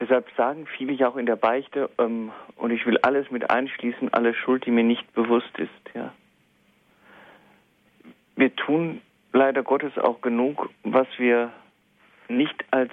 [0.00, 4.12] deshalb sagen viele ja auch in der Beichte, ähm, und ich will alles mit einschließen,
[4.12, 5.94] alle Schuld, die mir nicht bewusst ist.
[5.94, 6.12] Ja.
[8.34, 9.00] Wir tun
[9.32, 11.52] leider Gottes auch genug, was wir
[12.28, 12.92] nicht als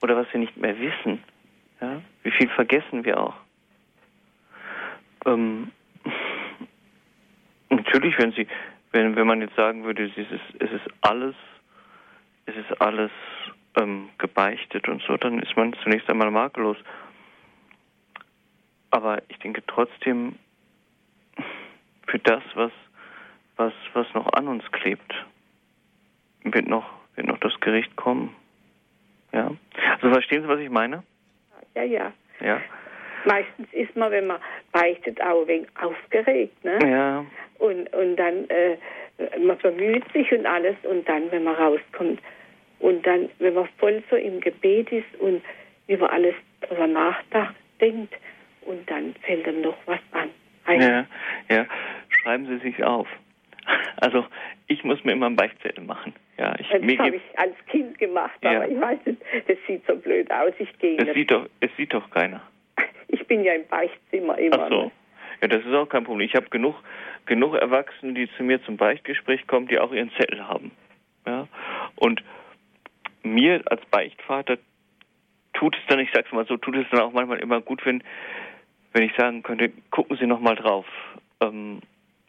[0.00, 1.22] oder was wir nicht mehr wissen.
[1.80, 2.00] Ja?
[2.22, 3.34] Wie viel vergessen wir auch?
[5.26, 5.72] Ähm,
[7.70, 8.46] natürlich, wenn sie,
[8.92, 11.34] wenn, wenn man jetzt sagen würde, es ist, es ist alles,
[12.46, 13.10] es ist alles
[13.76, 16.76] ähm, gebeichtet und so, dann ist man zunächst einmal makellos.
[18.90, 20.36] Aber ich denke trotzdem,
[22.06, 22.72] für das, was,
[23.56, 25.14] was, was noch an uns klebt,
[26.42, 28.34] wird noch, wird noch das Gericht kommen.
[29.32, 29.50] Ja.
[29.94, 31.02] Also verstehen Sie, was ich meine?
[31.74, 32.12] Ja, ja.
[32.40, 32.60] Ja.
[33.24, 34.38] Meistens ist man, wenn man
[34.72, 36.64] beichtet, auch ein wenig aufgeregt.
[36.64, 36.78] Ne?
[36.88, 37.26] Ja.
[37.58, 38.76] Und, und dann, äh,
[39.38, 40.76] man bemüht sich und alles.
[40.84, 42.20] Und dann, wenn man rauskommt,
[42.78, 45.42] und dann, wenn man voll so im Gebet ist und
[45.88, 48.14] über alles drüber nachdenkt,
[48.62, 50.28] und dann fällt dann noch was an.
[50.66, 51.06] Ein Ja,
[51.48, 51.66] ja.
[52.08, 53.08] Schreiben Sie sich auf.
[53.96, 54.26] Also
[54.68, 56.14] ich muss mir immer einen Beichtzettel machen.
[56.38, 58.50] Ja, ich, das habe ich als Kind gemacht, Ja.
[58.56, 60.52] aber ich weiß nicht, das sieht so blöd aus.
[60.58, 62.42] Ich gehe es sieht doch, es sieht doch keiner.
[63.10, 64.60] Ich bin ja im Beichtzimmer immer.
[64.64, 64.82] Ach so.
[64.84, 64.90] ne?
[65.40, 66.26] Ja, das ist auch kein Problem.
[66.26, 66.76] Ich habe genug,
[67.26, 70.72] genug Erwachsene, die zu mir zum Beichtgespräch kommen, die auch ihren Zettel haben.
[71.26, 71.48] Ja.
[71.96, 72.22] Und
[73.22, 74.58] mir als Beichtvater
[75.54, 78.02] tut es dann, ich sag's mal so, tut es dann auch manchmal immer gut, wenn,
[78.92, 80.86] wenn ich sagen könnte, gucken Sie noch mal drauf.
[81.40, 81.80] Ähm,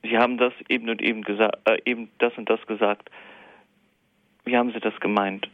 [0.01, 3.09] Sie haben das eben und eben gesagt, äh, eben das und das gesagt.
[4.49, 5.47] Wie haben Sie das gemeint?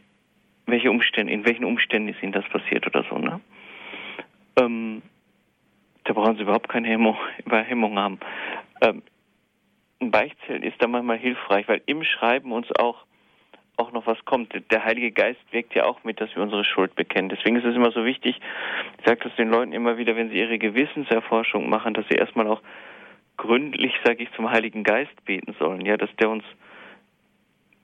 [0.64, 3.40] Welche Umstände, in welchen Umständen ist Ihnen das passiert oder so, ne?
[4.58, 5.02] Ähm,
[6.04, 7.18] da brauchen Sie überhaupt keine Hemmung,
[7.50, 8.18] Hemmung haben.
[8.80, 9.02] Ähm,
[10.00, 13.04] ein Beichtzettel ist da manchmal hilfreich, weil im Schreiben uns auch
[13.76, 14.54] auch noch was kommt.
[14.70, 17.28] Der Heilige Geist wirkt ja auch mit, dass wir unsere Schuld bekennen.
[17.28, 18.40] Deswegen ist es immer so wichtig,
[18.98, 22.46] ich sage das den Leuten immer wieder, wenn sie ihre Gewissenserforschung machen, dass sie erstmal
[22.46, 22.62] auch
[23.36, 26.44] gründlich, sage ich, zum Heiligen Geist beten sollen, ja, dass der uns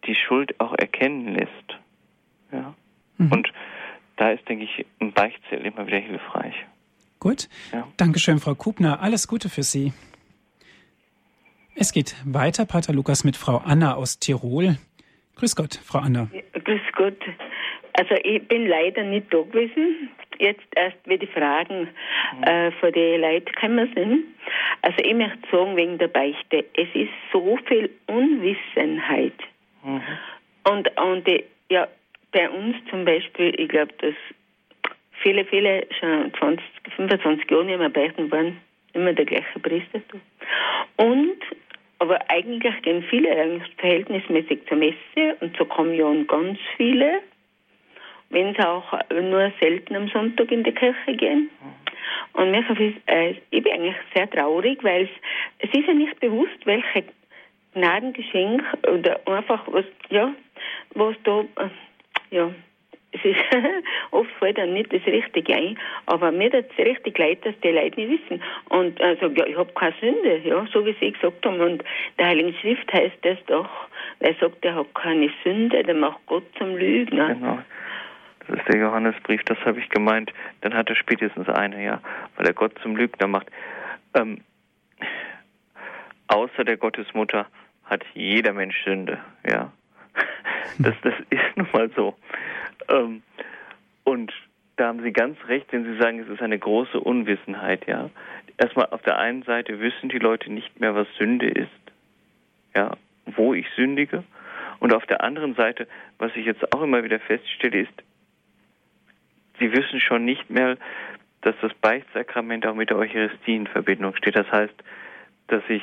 [0.07, 1.79] die Schuld auch erkennen lässt.
[2.51, 2.75] Ja.
[3.19, 3.33] Mhm.
[3.33, 3.53] Und
[4.17, 6.55] da ist, denke ich, ein Beichtzettel immer wieder hilfreich.
[7.19, 7.49] Gut.
[7.73, 7.87] Ja.
[7.97, 9.01] Dankeschön, Frau Kubner.
[9.01, 9.93] Alles Gute für Sie.
[11.75, 14.77] Es geht weiter, Pater Lukas, mit Frau Anna aus Tirol.
[15.37, 16.29] Grüß Gott, Frau Anna.
[16.33, 17.19] Ja, grüß Gott.
[17.95, 20.11] Also ich bin leider nicht da gewesen.
[20.39, 21.89] Jetzt erst, wie die Fragen
[22.43, 24.25] äh, von den Leuten gekommen sind.
[24.83, 29.35] Also ich möchte sagen, wegen der Beichte, es ist so viel Unwissenheit.
[29.85, 30.03] Mhm.
[30.65, 31.29] Und, und
[31.71, 31.89] ja,
[32.33, 34.15] bei uns zum Beispiel, ich glaube, dass
[35.23, 36.65] viele, viele schon 20,
[36.97, 38.59] 25 Jahre nicht mehr beichten waren,
[38.93, 40.01] immer der gleiche Priester.
[40.97, 41.39] Und,
[41.99, 47.21] aber eigentlich gehen viele eigentlich verhältnismäßig zur Messe und zur Kommunion ganz viele,
[48.31, 51.51] wenn sie auch nur selten am Sonntag in die Kirche gehen.
[52.35, 55.09] Und mir ist, äh, ich bin eigentlich sehr traurig, weil
[55.59, 57.05] es ist ja nicht bewusst, welche
[57.75, 60.35] Gnadengeschenk oder einfach was, ja,
[60.95, 61.69] was da, äh,
[62.31, 62.51] ja,
[63.13, 63.39] es ist,
[64.11, 67.69] oft fällt dann nicht das Richtige ein, aber mir tut es richtig leid, dass die
[67.69, 68.43] Leute nicht wissen.
[68.71, 71.61] Und äh, sagen, ja, ich habe keine Sünde, ja, so wie sie gesagt haben.
[71.61, 71.85] Und
[72.19, 73.69] der Heiligen Schrift heißt das doch,
[74.21, 77.35] er sagt, er hat keine Sünde, der macht Gott zum Lügner.
[77.35, 77.59] Genau.
[78.47, 80.33] Das ist der Johannesbrief, das habe ich gemeint.
[80.63, 82.01] Dann hat er spätestens eine, ja,
[82.37, 83.47] weil er Gott zum Lügner macht.
[84.15, 84.41] Ähm,
[86.29, 87.47] außer der Gottesmutter
[87.93, 89.19] hat jeder Mensch Sünde,
[89.49, 89.71] ja.
[90.79, 92.17] Das, das ist nun mal so.
[92.89, 93.23] Ähm,
[94.05, 94.33] und
[94.77, 98.09] da haben Sie ganz recht, wenn Sie sagen, es ist eine große Unwissenheit, ja.
[98.57, 101.69] Erstmal auf der einen Seite wissen die Leute nicht mehr, was Sünde ist,
[102.75, 104.25] ja, wo ich sündige.
[104.81, 105.87] Und auf der anderen Seite,
[106.19, 108.03] was ich jetzt auch immer wieder feststelle, ist,
[109.59, 110.79] sie wissen schon nicht mehr,
[111.43, 114.37] dass das Beichtsakrament auch mit der Eucharistie in Verbindung steht.
[114.37, 114.75] Das heißt,
[115.49, 115.83] dass ich,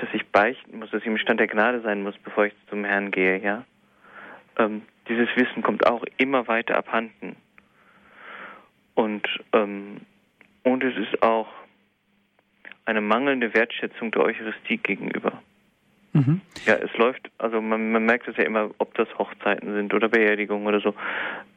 [0.00, 2.84] dass ich beichten muss, dass ich im Stand der Gnade sein muss, bevor ich zum
[2.84, 3.64] Herrn gehe, ja.
[4.56, 7.36] Ähm, dieses Wissen kommt auch immer weiter abhanden.
[8.94, 10.00] Und, ähm,
[10.64, 11.48] und es ist auch
[12.84, 15.42] eine mangelnde Wertschätzung der Eucharistie gegenüber.
[16.12, 16.40] Mhm.
[16.64, 20.08] Ja, es läuft, also man, man merkt es ja immer, ob das Hochzeiten sind oder
[20.08, 20.94] Beerdigungen oder so.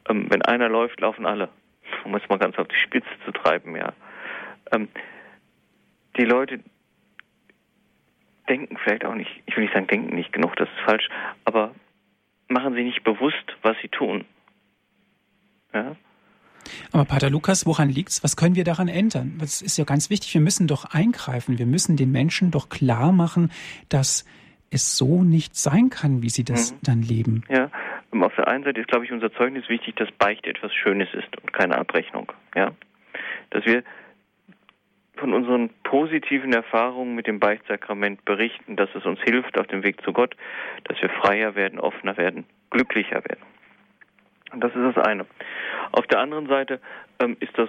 [0.08, 1.48] Ähm, wenn einer läuft, laufen alle.
[2.04, 3.92] Um es mal ganz auf die Spitze zu treiben, ja.
[4.70, 4.88] Ähm,
[6.16, 6.60] die Leute
[8.48, 11.08] denken vielleicht auch nicht, ich will nicht sagen, denken nicht genug, das ist falsch,
[11.44, 11.74] aber
[12.48, 14.24] machen sie nicht bewusst, was sie tun.
[15.72, 15.96] Ja.
[16.92, 18.22] Aber Pater Lukas, woran liegt's?
[18.22, 19.36] Was können wir daran ändern?
[19.40, 20.32] Das ist ja ganz wichtig.
[20.34, 21.58] Wir müssen doch eingreifen.
[21.58, 23.50] Wir müssen den Menschen doch klar machen,
[23.88, 24.24] dass
[24.70, 26.78] es so nicht sein kann, wie sie das Mhm.
[26.82, 27.44] dann leben.
[27.48, 27.70] Ja,
[28.20, 31.36] auf der einen Seite ist, glaube ich, unser Zeugnis wichtig, dass Beichte etwas Schönes ist
[31.40, 32.30] und keine Abrechnung.
[32.54, 32.72] Ja,
[33.50, 33.82] dass wir
[35.22, 40.02] von unseren positiven Erfahrungen mit dem Beichtsakrament berichten, dass es uns hilft auf dem Weg
[40.02, 40.34] zu Gott,
[40.84, 43.42] dass wir freier werden, offener werden, glücklicher werden.
[44.56, 45.24] Das ist das eine.
[45.92, 46.80] Auf der anderen Seite
[47.20, 47.68] ähm, ist das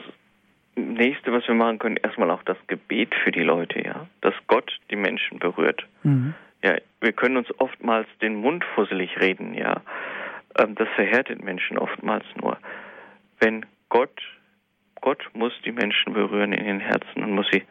[0.76, 4.80] nächste, was wir machen können, erstmal auch das Gebet für die Leute, ja, dass Gott
[4.90, 5.86] die Menschen berührt.
[6.02, 6.34] Mhm.
[6.64, 9.82] Ja, wir können uns oftmals den Mund fusselig reden, ja.
[10.58, 12.58] Ähm, das verhärtet Menschen oftmals nur.
[13.40, 14.20] Wenn Gott,
[15.04, 17.64] Gott muss die Menschen berühren in den Herzen und muss sie,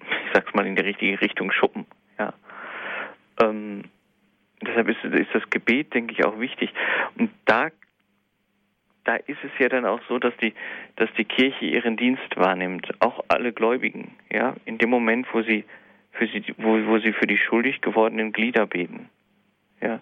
[0.00, 1.86] ich sag's mal, in die richtige Richtung schuppen,
[2.18, 2.34] ja.
[3.40, 3.84] Ähm,
[4.60, 6.74] deshalb ist, ist das Gebet, denke ich, auch wichtig.
[7.16, 7.68] Und da
[9.04, 10.54] da ist es ja dann auch so, dass die,
[10.96, 15.64] dass die Kirche ihren Dienst wahrnimmt, auch alle Gläubigen, ja, in dem Moment, wo sie
[16.10, 19.08] für sie, wo, wo sie für die schuldig gewordenen Glieder beten,
[19.80, 20.00] ja.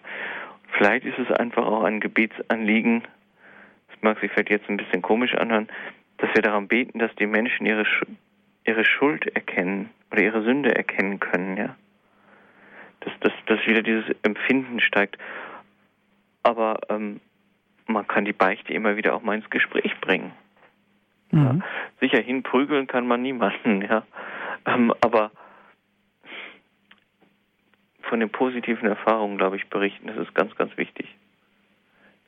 [0.71, 3.03] Vielleicht ist es einfach auch ein Gebetsanliegen,
[3.89, 5.69] das mag sich vielleicht jetzt ein bisschen komisch anhören,
[6.25, 7.85] dass wir daran beten, dass die Menschen ihre,
[8.65, 11.75] ihre Schuld erkennen oder ihre Sünde erkennen können, ja.
[13.01, 15.19] Dass, dass, dass wieder dieses Empfinden steigt.
[16.41, 17.21] Aber ähm,
[17.85, 20.31] man kann die Beichte immer wieder auch mal ins Gespräch bringen.
[21.29, 21.43] Mhm.
[21.43, 21.59] Ja,
[22.01, 24.03] sicher hinprügeln kann man niemanden, ja.
[24.65, 25.29] Ähm, aber
[28.01, 31.07] von den positiven Erfahrungen, glaube ich, berichten, das ist ganz, ganz wichtig.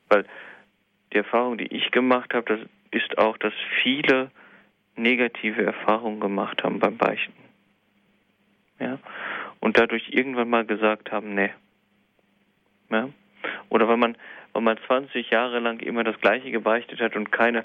[0.08, 0.24] Weil
[1.12, 4.30] die Erfahrung, die ich gemacht habe, das ist auch, dass viele
[4.96, 7.32] negative Erfahrungen gemacht haben beim Beichten.
[8.80, 8.98] Ja.
[9.60, 11.50] Und dadurch irgendwann mal gesagt haben, ne.
[12.90, 13.08] Ja.
[13.68, 14.16] Oder weil man
[14.52, 17.62] weil man 20 Jahre lang immer das Gleiche gebeichtet hat und keine,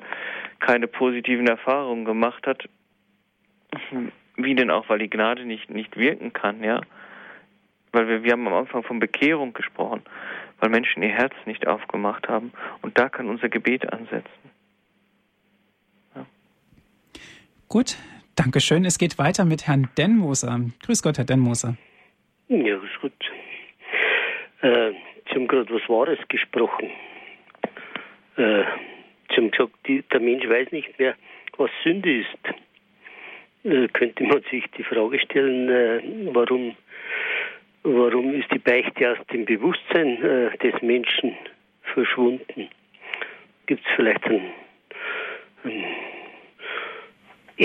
[0.59, 2.69] keine positiven Erfahrungen gemacht hat,
[4.35, 6.81] wie denn auch, weil die Gnade nicht, nicht wirken kann, ja.
[7.91, 10.03] Weil wir, wir haben am Anfang von Bekehrung gesprochen,
[10.59, 12.51] weil Menschen ihr Herz nicht aufgemacht haben.
[12.81, 14.51] Und da kann unser Gebet ansetzen.
[16.15, 16.25] Ja.
[17.73, 17.97] Gut,
[18.35, 18.85] Dankeschön.
[18.85, 20.59] Es geht weiter mit Herrn Denmoser.
[20.85, 21.75] Grüß Gott, Herr Denmoser.
[22.47, 23.31] Ja, grüß Gott.
[24.61, 26.91] Äh, Sie haben gerade was Wahres gesprochen.
[28.37, 28.63] Äh,
[29.27, 31.15] Sie haben gesagt, die, der Mensch weiß nicht mehr,
[31.57, 32.27] was Sünde ist.
[33.63, 36.75] Äh, könnte man sich die Frage stellen, äh, warum,
[37.81, 41.35] warum ist die Beichte aus dem Bewusstsein äh, des Menschen
[41.81, 42.69] verschwunden?
[43.65, 44.51] Gibt es vielleicht einen,
[45.63, 46.12] einen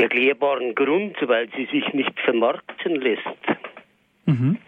[0.02, 3.22] erklärbaren Grund, weil sie sich nicht vermarkten lässt?
[4.26, 4.58] Mhm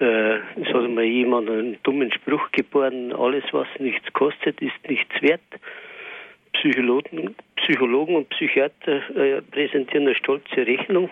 [0.00, 5.22] äh, es hat mal jemand einen dummen Spruch geboren, alles was nichts kostet, ist nichts
[5.22, 5.40] wert.
[6.52, 11.10] Psychologen, Psychologen und Psychiater äh, präsentieren eine stolze Rechnung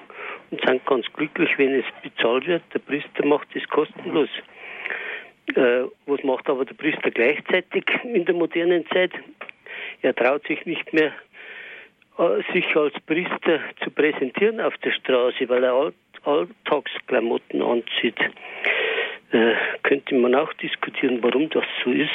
[0.50, 2.62] und sind ganz glücklich, wenn es bezahlt wird.
[2.72, 4.28] Der Priester macht es kostenlos.
[5.54, 9.12] Äh, was macht aber der Priester gleichzeitig in der modernen Zeit?
[10.02, 11.12] Er traut sich nicht mehr,
[12.52, 15.92] sich als Priester zu präsentieren auf der Straße, weil er
[16.24, 18.18] Alltagsklamotten anzieht.
[19.30, 22.08] Äh, könnte man auch diskutieren, warum das so ist.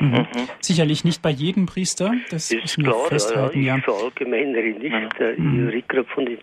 [0.00, 0.08] Mhm.
[0.08, 0.26] Mhm.
[0.58, 3.62] Sicherlich nicht bei jedem Priester, das ist klar, festhalten.
[3.62, 5.20] Ja, ich verallgemeinere nicht.
[5.20, 5.68] Äh, mhm.
[5.68, 6.38] Ich rede gerade von den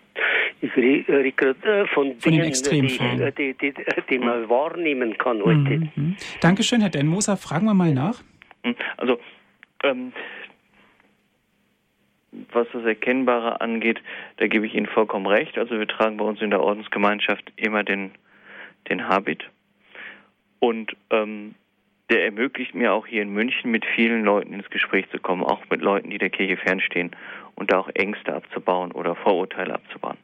[0.62, 3.74] ich rede gerade von, von Dingen, den die, die, die,
[4.09, 5.57] die, man wahrnehmen kann heute.
[5.57, 5.91] Mhm.
[5.95, 6.16] mhm.
[6.39, 7.36] Dankeschön, Herr Denmoser.
[7.36, 8.22] Fragen wir mal nach.
[8.64, 8.76] Mhm.
[8.97, 9.20] Also,
[9.84, 10.14] ähm,
[12.53, 14.01] was das Erkennbare angeht,
[14.38, 15.57] da gebe ich Ihnen vollkommen recht.
[15.57, 18.11] Also wir tragen bei uns in der Ordensgemeinschaft immer den,
[18.89, 19.43] den Habit.
[20.59, 21.55] Und ähm,
[22.09, 25.61] der ermöglicht mir auch hier in München mit vielen Leuten ins Gespräch zu kommen, auch
[25.69, 27.11] mit Leuten, die der Kirche fernstehen
[27.55, 30.17] und da auch Ängste abzubauen oder Vorurteile abzubauen.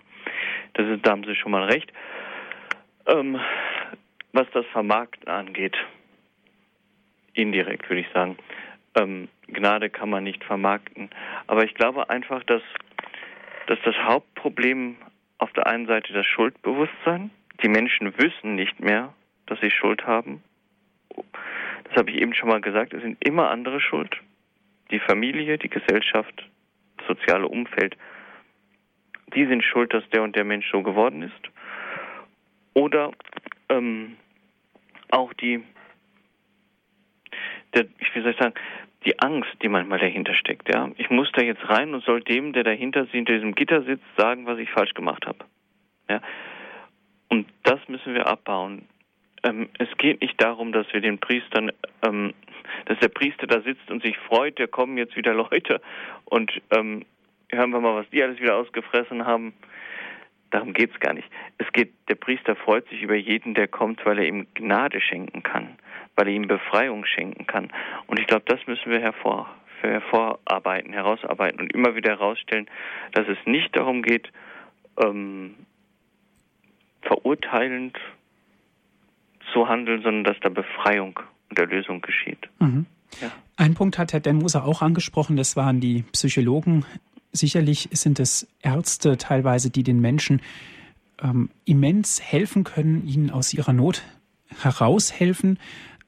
[0.73, 1.91] Das ist, da haben Sie schon mal recht.
[3.07, 3.39] Ähm,
[4.33, 5.77] was das Vermarkten angeht,
[7.33, 8.37] indirekt würde ich sagen,
[8.97, 11.09] ähm, Gnade kann man nicht vermarkten.
[11.47, 12.61] Aber ich glaube einfach, dass,
[13.67, 14.97] dass das Hauptproblem
[15.37, 17.29] auf der einen Seite das Schuldbewusstsein,
[17.63, 19.13] die Menschen wissen nicht mehr,
[19.45, 20.43] dass sie Schuld haben.
[21.85, 24.15] Das habe ich eben schon mal gesagt, es sind immer andere schuld.
[24.91, 26.45] Die Familie, die Gesellschaft,
[26.97, 27.95] das soziale Umfeld,
[29.35, 31.51] die sind schuld, dass der und der Mensch so geworden ist.
[32.73, 33.11] Oder
[33.69, 34.17] ähm,
[35.09, 35.63] auch die,
[37.73, 38.53] der, ich sagen,
[39.07, 40.69] die Angst, die manchmal dahinter steckt.
[40.73, 44.05] Ja, ich muss da jetzt rein und soll dem, der dahinter hinter diesem Gitter sitzt,
[44.17, 45.39] sagen, was ich falsch gemacht habe.
[46.09, 46.21] Ja,
[47.29, 48.87] und das müssen wir abbauen
[49.43, 51.71] ähm, es geht nicht darum, dass wir den Priestern,
[52.05, 52.33] ähm,
[52.85, 55.81] dass der Priester da sitzt und sich freut, da kommen jetzt wieder Leute
[56.25, 57.05] und ähm,
[57.49, 59.53] hören wir mal, was die alles wieder ausgefressen haben.
[60.51, 61.29] Darum geht es gar nicht.
[61.57, 65.43] Es geht, der Priester freut sich über jeden, der kommt, weil er ihm Gnade schenken
[65.43, 65.77] kann,
[66.17, 67.71] weil er ihm Befreiung schenken kann.
[68.07, 69.49] Und ich glaube, das müssen wir hervor,
[69.81, 72.67] hervorarbeiten, herausarbeiten und immer wieder herausstellen,
[73.13, 74.29] dass es nicht darum geht,
[75.01, 75.55] ähm,
[77.03, 77.97] verurteilend
[79.53, 82.49] zu handeln, sondern dass da Befreiung und Erlösung geschieht.
[82.59, 82.87] Mhm.
[83.21, 83.31] Ja.
[83.55, 86.85] Ein Punkt hat Herr Denmoser auch angesprochen, das waren die Psychologen.
[87.31, 90.41] Sicherlich sind es Ärzte teilweise, die den Menschen
[91.21, 94.03] ähm, immens helfen können, ihnen aus ihrer Not
[94.59, 95.59] heraushelfen.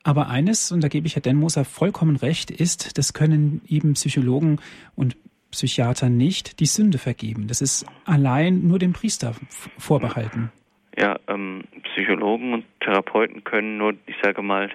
[0.10, 4.60] Aber eines, und da gebe ich Herr Denmoser vollkommen recht, ist, das können eben Psychologen
[4.95, 5.16] und
[5.51, 7.47] Psychiater nicht die Sünde vergeben.
[7.47, 9.36] Das ist allein nur dem Priester
[9.78, 10.51] vorbehalten.
[10.97, 14.72] Ja, ähm, Psychologen und Therapeuten können nur, ich sage mal,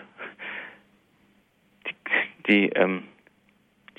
[1.89, 1.95] die,
[2.47, 3.03] die, ähm,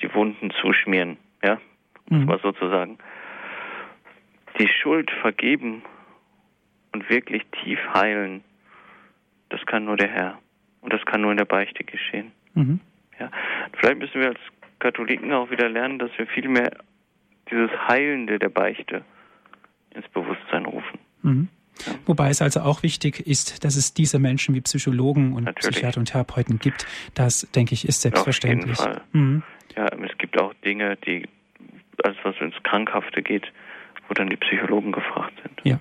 [0.00, 1.60] die Wunden zuschmieren, ja,
[2.08, 2.26] muss mhm.
[2.28, 2.96] man sozusagen.
[4.58, 5.82] Die Schuld vergeben
[6.92, 8.42] und wirklich tief heilen,
[9.50, 10.38] das kann nur der Herr.
[10.86, 12.30] Und das kann nur in der Beichte geschehen.
[12.54, 12.78] Mhm.
[13.18, 13.28] Ja.
[13.76, 14.38] Vielleicht müssen wir als
[14.78, 16.70] Katholiken auch wieder lernen, dass wir viel mehr
[17.50, 19.04] dieses Heilende der Beichte
[19.92, 21.00] ins Bewusstsein rufen.
[21.22, 21.48] Mhm.
[21.84, 21.94] Ja.
[22.06, 25.74] Wobei es also auch wichtig ist, dass es diese Menschen wie Psychologen und Natürlich.
[25.74, 26.86] Psychiater und Therapeuten gibt.
[27.14, 28.78] Das, denke ich, ist selbstverständlich.
[28.78, 29.04] Auf jeden Fall.
[29.10, 29.42] Mhm.
[29.76, 31.26] Ja, es gibt auch Dinge, die,
[32.04, 33.52] alles was ins Krankhafte geht,
[34.06, 35.60] wo dann die Psychologen gefragt sind.
[35.64, 35.80] Ja.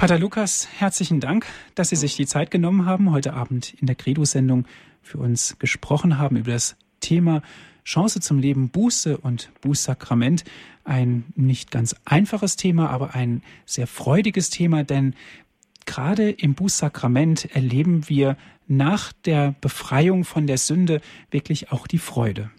[0.00, 1.44] Pater Lukas, herzlichen Dank,
[1.74, 4.64] dass Sie sich die Zeit genommen haben, heute Abend in der Credo-Sendung
[5.02, 7.42] für uns gesprochen haben über das Thema
[7.84, 10.44] Chance zum Leben, Buße und Bußsakrament.
[10.84, 15.14] Ein nicht ganz einfaches Thema, aber ein sehr freudiges Thema, denn
[15.84, 22.50] gerade im Bußsakrament erleben wir nach der Befreiung von der Sünde wirklich auch die Freude.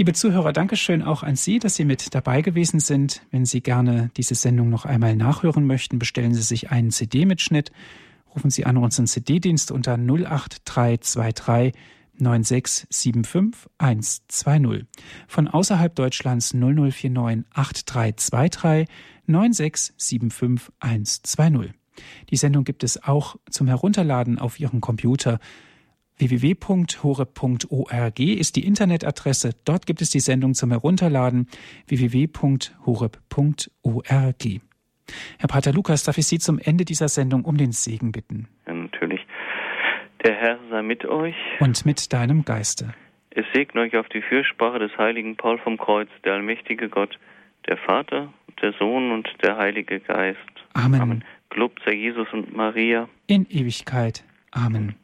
[0.00, 3.20] Liebe Zuhörer, Dankeschön auch an Sie, dass Sie mit dabei gewesen sind.
[3.30, 7.70] Wenn Sie gerne diese Sendung noch einmal nachhören möchten, bestellen Sie sich einen CD-Mitschnitt.
[8.34, 11.74] Rufen Sie an unseren CD-Dienst unter 08323
[12.16, 14.86] 9675 120.
[15.28, 18.88] Von außerhalb Deutschlands 0049 8323
[19.26, 21.72] 9675 120.
[22.30, 25.40] Die Sendung gibt es auch zum Herunterladen auf Ihrem Computer
[26.20, 29.50] www.horeb.org ist die Internetadresse.
[29.64, 31.48] Dort gibt es die Sendung zum Herunterladen
[31.88, 33.10] www.horeb.org.
[35.38, 38.48] Herr Pater Lukas, darf ich Sie zum Ende dieser Sendung um den Segen bitten?
[38.66, 39.26] Ja, natürlich.
[40.24, 41.34] Der Herr sei mit euch.
[41.58, 42.94] Und mit deinem Geiste.
[43.30, 47.18] Es segne euch auf die Fürsprache des heiligen Paul vom Kreuz, der allmächtige Gott,
[47.68, 50.38] der Vater, der Sohn und der Heilige Geist.
[50.74, 51.00] Amen.
[51.00, 51.24] Amen.
[51.50, 53.08] Gelobt sei Jesus und Maria.
[53.26, 54.24] In Ewigkeit.
[54.52, 54.94] Amen.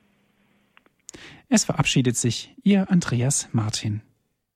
[1.48, 4.02] Es verabschiedet sich Ihr Andreas Martin.